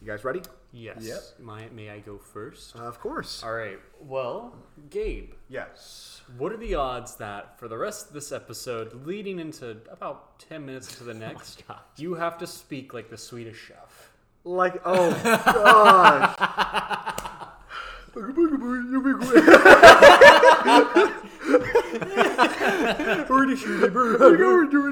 [0.00, 0.40] You guys ready?
[0.72, 0.96] Yes.
[1.02, 1.18] Yep.
[1.40, 2.74] My, may I go first?
[2.74, 3.42] of course.
[3.44, 3.78] All right.
[4.00, 4.54] Well,
[4.88, 6.22] Gabe, Yes.
[6.38, 10.64] what are the odds that for the rest of this episode, leading into about 10
[10.64, 11.64] minutes to the oh next,
[11.98, 14.10] you have to speak like the Swedish chef?
[14.42, 16.36] Like, oh, oh gosh.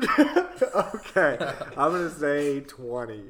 [0.97, 1.39] okay,
[1.77, 3.23] I'm gonna say 20.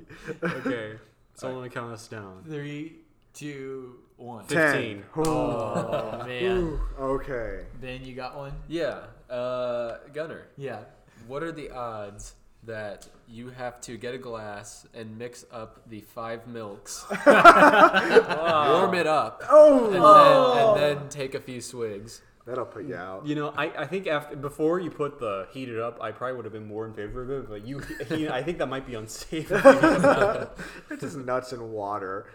[0.43, 0.93] Okay.
[1.39, 2.43] So I'm going to count us down.
[2.45, 2.97] Three,
[3.33, 4.45] two, one.
[4.47, 5.05] 10.
[5.19, 6.81] Oh man.
[6.99, 7.65] Okay.
[7.81, 8.53] Ben, you got one?
[8.67, 9.03] Yeah.
[9.31, 10.81] Uh, Gunner, Yeah.
[11.29, 12.35] what are the odds
[12.65, 19.07] that you have to get a glass and mix up the five milks, warm it
[19.07, 22.21] up, Oh, and, then, and then take a few swigs?
[22.49, 23.27] That'll put you out.
[23.27, 26.45] You know, I, I think after before you put the heated up, I probably would
[26.47, 27.49] have been more in favor of it.
[27.49, 27.79] But you,
[28.09, 29.51] he, I think that might be unsafe.
[30.91, 32.31] It's just nuts and water.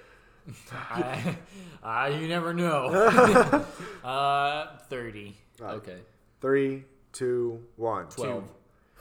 [0.72, 1.38] I,
[1.82, 2.88] I, you never know.
[4.04, 5.36] uh, 30.
[5.60, 5.98] Okay.
[6.42, 8.08] Three, two, one.
[8.08, 8.50] Twelve.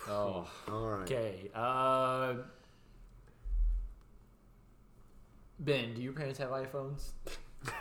[0.08, 0.48] Oh.
[0.68, 1.02] All right.
[1.02, 1.50] Okay.
[1.54, 2.34] Uh,
[5.58, 7.10] ben, do your parents have iPhones?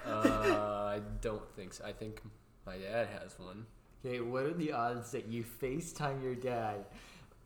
[0.05, 1.85] Uh, I don't think so.
[1.85, 2.21] I think
[2.65, 3.65] my dad has one.
[4.05, 6.85] Okay, what are the odds that you FaceTime your dad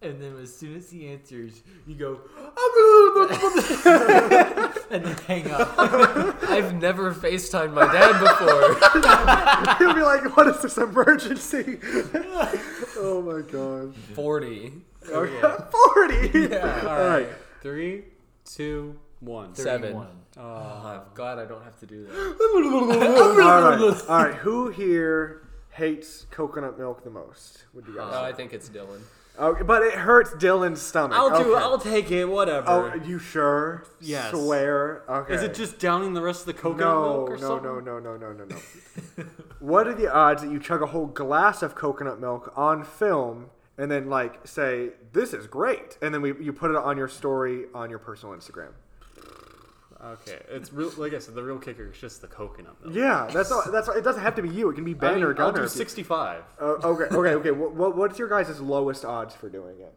[0.01, 2.19] and then as soon as he answers, you go,
[4.91, 5.73] and then hang up?
[6.43, 8.75] I've never FaceTimed my dad before.
[9.79, 11.79] He'll be like, "What is this emergency?"
[12.97, 13.95] oh my gosh.
[14.13, 14.73] Forty.
[15.09, 15.41] Okay.
[15.71, 16.29] Forty.
[16.49, 16.87] Yeah.
[16.87, 17.29] All right.
[17.61, 18.03] Three,
[18.43, 19.55] two, one.
[19.55, 19.93] Seven.
[19.93, 20.24] 31.
[20.37, 21.03] Oh, I'm oh.
[21.13, 22.13] glad I don't have to do that.
[23.79, 24.35] all right, all right.
[24.35, 27.65] Who here hates coconut milk the most?
[27.73, 28.07] Would you guys?
[28.09, 28.27] Oh, say?
[28.27, 29.01] I think it's Dylan.
[29.37, 31.17] Okay, but it hurts Dylan's stomach.
[31.17, 31.53] I'll do.
[31.53, 31.63] Okay.
[31.63, 32.25] I'll take it.
[32.25, 32.69] Whatever.
[32.69, 33.85] Oh, you sure?
[33.99, 34.31] Yes.
[34.31, 35.03] Swear.
[35.09, 35.33] Okay.
[35.33, 37.63] Is it just downing the rest of the coconut no, milk or no, something?
[37.65, 39.25] no, no, no, no, no, no.
[39.59, 43.47] what are the odds that you chug a whole glass of coconut milk on film
[43.77, 47.09] and then like say this is great, and then we you put it on your
[47.09, 48.71] story on your personal Instagram?
[50.05, 50.91] Okay, it's real.
[50.97, 52.95] Like I said, the real kicker is just the coconut milk.
[52.95, 54.03] Yeah, that's all, that's all, it.
[54.03, 54.69] Doesn't have to be you.
[54.69, 56.43] It can be Ben I mean, or I'll do sixty-five.
[56.61, 57.51] Uh, okay, okay, okay.
[57.51, 59.93] What, what, what's your guys' lowest odds for doing it?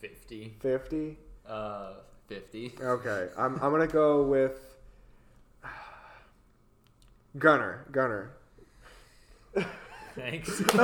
[0.00, 0.56] 50.
[0.60, 1.18] Fifty.
[1.48, 1.94] Uh,
[2.28, 2.74] 50.
[2.80, 4.76] Okay, I'm I'm gonna go with
[7.38, 7.86] Gunner.
[7.90, 8.32] Gunner.
[10.14, 10.62] Thanks.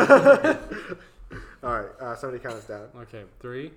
[1.62, 2.88] All right, uh, somebody count us down.
[2.96, 3.72] Okay, three,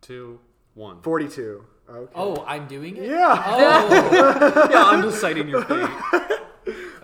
[0.00, 0.38] two,
[0.74, 1.00] one.
[1.02, 1.64] Forty-two.
[1.88, 2.12] Okay.
[2.14, 3.08] oh, I'm doing it?
[3.08, 3.42] Yeah.
[3.46, 5.88] Oh, yeah, I'm just citing your fate.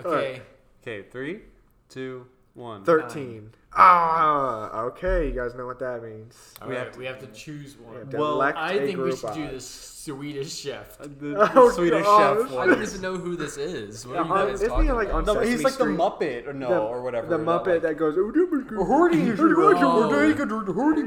[0.04, 0.42] okay.
[0.82, 1.40] Okay, three,
[1.88, 2.26] two,
[2.56, 2.84] one.
[2.84, 3.50] Thirteen.
[3.78, 5.26] Ah, okay.
[5.28, 6.54] You guys know what that means.
[6.62, 7.96] All We right, have to- we have to choose We one.
[7.98, 10.98] have to Well, elect I a think we group should do the Swedish chef.
[10.98, 12.38] Uh, The, Oh, Swedish gosh.
[12.38, 12.68] chef I one.
[12.68, 14.06] don't even know who this is.
[14.06, 15.34] What Yeah, are you on- guys isn't he, talking like, on about?
[15.36, 15.98] No, he's Sesame like the Street.
[15.98, 17.26] Muppet, or no, the, or whatever.
[17.26, 18.14] The that, Muppet like- that goes.
[18.16, 18.32] Oh.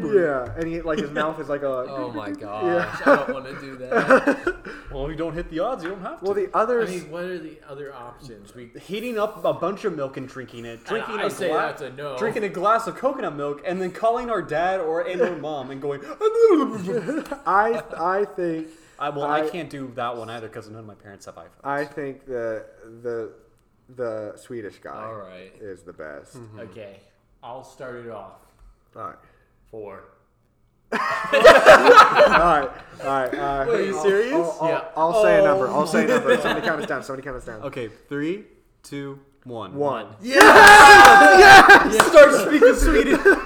[0.20, 1.68] Yeah, and he like his mouth is like a.
[1.68, 4.59] Oh my gosh, I don't want to do that.
[4.92, 6.26] Well, if you don't hit the odds, you don't have to.
[6.26, 8.56] Well, the I mean, what are the other options?
[8.56, 11.58] We Heating up a bunch of milk and drinking it, drinking I a say gla-
[11.58, 12.18] that's a no.
[12.18, 15.70] drinking a glass of coconut milk, and then calling our dad or and our mom
[15.72, 16.02] and going.
[17.46, 18.68] I I think
[18.98, 21.36] I, well, I, I- can't do that one either because none of my parents have
[21.36, 21.50] iPhones.
[21.64, 22.66] I think the
[23.04, 23.32] the
[23.96, 25.52] the Swedish guy All right.
[25.60, 26.38] is the best.
[26.58, 27.00] okay,
[27.44, 28.40] I'll start it off.
[28.96, 29.16] All right.
[29.70, 30.04] Four.
[30.92, 32.70] All right,
[33.04, 33.34] all right.
[33.34, 34.34] Uh, Wait, are you I'll- serious?
[34.36, 34.84] I'll, I'll, Yeah.
[34.98, 35.68] I'll say a number.
[35.68, 36.38] I'll say a number.
[36.42, 37.04] Somebody count us down.
[37.04, 37.62] Somebody count us down.
[37.64, 38.46] okay, three,
[38.84, 39.76] two, one.
[39.76, 40.08] one.
[40.22, 41.86] Yeah.
[41.86, 41.94] One.
[41.94, 43.20] Start speaking Swedish.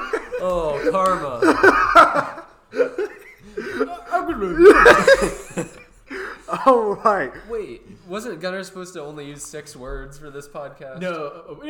[0.45, 1.39] Oh, karma.
[6.65, 7.31] All right.
[7.49, 10.99] Wait, wasn't Gunnar supposed to only use six words for this podcast?
[10.99, 11.57] No.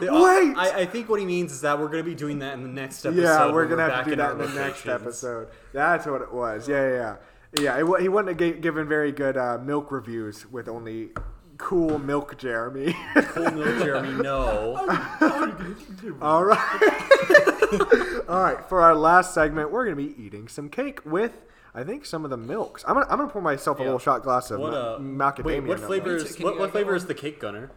[0.00, 0.56] Wait.
[0.56, 2.62] I, I think what he means is that we're going to be doing that in
[2.62, 3.22] the next episode.
[3.22, 5.48] Yeah, we're gonna have to do that in the next episode.
[5.72, 6.68] That's what it was.
[6.68, 7.16] Yeah, yeah, yeah.
[7.58, 11.10] Yeah, it, he wouldn't have given very good uh, milk reviews with only
[11.60, 12.96] cool milk Jeremy.
[13.14, 14.76] Cool milk, Jeremy, no.
[16.20, 18.22] All right.
[18.28, 18.64] All right.
[18.68, 22.30] For our last segment, we're gonna be eating some cake with, I think, some of
[22.30, 22.84] the milks.
[22.86, 23.86] I'm gonna, I'm gonna pour myself a Yeah.
[23.86, 24.98] little shot glass of What, ma- uh,
[25.32, 25.44] macadamia.
[25.44, 27.70] wait, what flavor is what, what flavor is the cake, Gunner?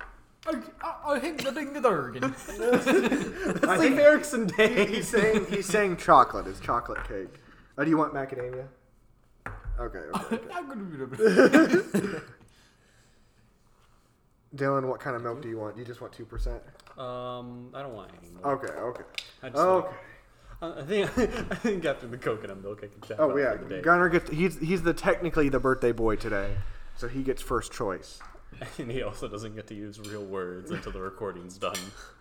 [0.46, 2.34] I think the ding the durgan.
[2.36, 5.08] It's like Erickson He's Days.
[5.10, 7.40] saying he's saying chocolate is chocolate cake.
[7.78, 8.68] Oh, do you want macadamia?
[9.80, 10.00] Okay.
[10.00, 12.20] okay, okay.
[14.56, 15.78] Dylan, what kind of milk do you want?
[15.78, 16.62] You just want two percent?
[16.98, 18.54] Um, I don't want any more.
[18.54, 18.72] Okay.
[18.74, 19.04] Okay.
[19.42, 19.88] I just Okay.
[19.88, 19.98] want-
[20.64, 21.10] I think
[21.52, 23.82] I think after the coconut milk, I can chat Oh about yeah, for the day.
[23.82, 26.56] Gunner gets he's he's the technically the birthday boy today,
[26.96, 28.20] so he gets first choice.
[28.78, 31.76] And he also doesn't get to use real words until the recording's done.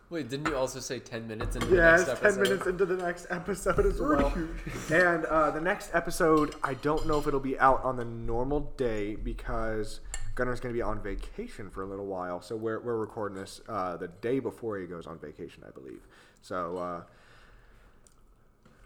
[0.08, 2.32] Wait, didn't you also say 10 minutes into the next it's episode?
[2.34, 4.32] ten minutes into the next episode as well.
[4.90, 8.72] and uh, the next episode, I don't know if it'll be out on the normal
[8.78, 10.00] day because
[10.34, 12.40] Gunner's going to be on vacation for a little while.
[12.40, 16.06] So we're we're recording this uh, the day before he goes on vacation, I believe.
[16.40, 16.78] So.
[16.78, 17.02] Uh,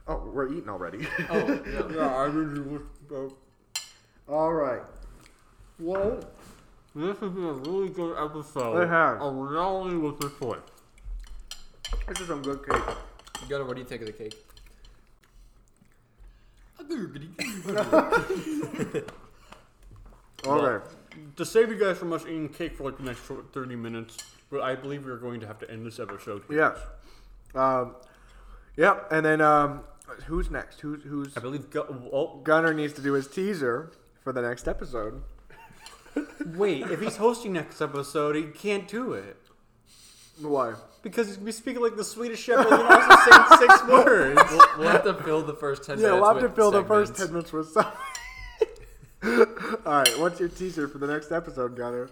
[0.08, 1.06] Oh, we're eating already.
[1.30, 1.60] Oh,
[1.94, 3.42] yeah.
[4.28, 4.82] All right.
[5.78, 6.20] Well,
[6.94, 8.82] this has been a really good episode.
[8.82, 9.20] It has.
[9.20, 10.62] Of reality with the foot.
[12.08, 12.82] This is some good cake.
[13.48, 14.34] Gunnar, what do you think of the cake?
[16.78, 17.30] I do, bitty.
[20.46, 20.84] Okay.
[21.36, 24.16] To save you guys from us eating cake for like the next 30 minutes,
[24.50, 26.42] but I believe we're going to have to end this episode.
[26.48, 26.58] here.
[26.58, 26.78] Yes.
[27.54, 27.96] Um,
[28.76, 29.08] yep.
[29.10, 29.80] And then um,
[30.26, 30.80] who's next?
[30.80, 31.70] Who's who's I believe.
[31.70, 33.92] Gu- oh, Gunner needs to do his teaser
[34.22, 35.22] for the next episode.
[36.56, 39.36] wait, if he's hosting next episode, he can't do it.
[40.40, 40.74] Why?
[41.02, 44.40] Because he's gonna be speaking like the Swedish chef, and then also saying six words.
[44.50, 46.70] We'll, we'll have to fill the first 10 Yeah, minutes we'll have to with fill
[46.70, 47.26] the first segments.
[47.26, 47.92] ten minutes with something.
[49.86, 50.18] All right.
[50.18, 52.08] What's your teaser for the next episode, Gunner?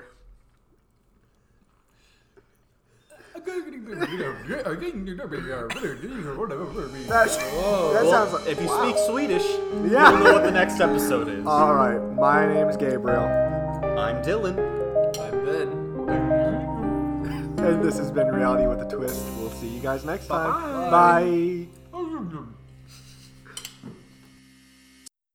[7.09, 8.47] That, that sounds like.
[8.47, 9.45] If you speak Swedish,
[9.91, 10.11] Yeah.
[10.11, 11.47] you'll know what the next episode is.
[11.47, 11.99] All right.
[12.17, 13.25] My name is Gabriel,
[13.99, 14.57] I'm Dylan.
[15.21, 15.69] I'm Ben.
[17.65, 19.25] and this has been Reality with a Twist.
[19.39, 20.51] We'll see you guys next time.
[20.91, 20.91] Bye.
[20.91, 21.67] Bye.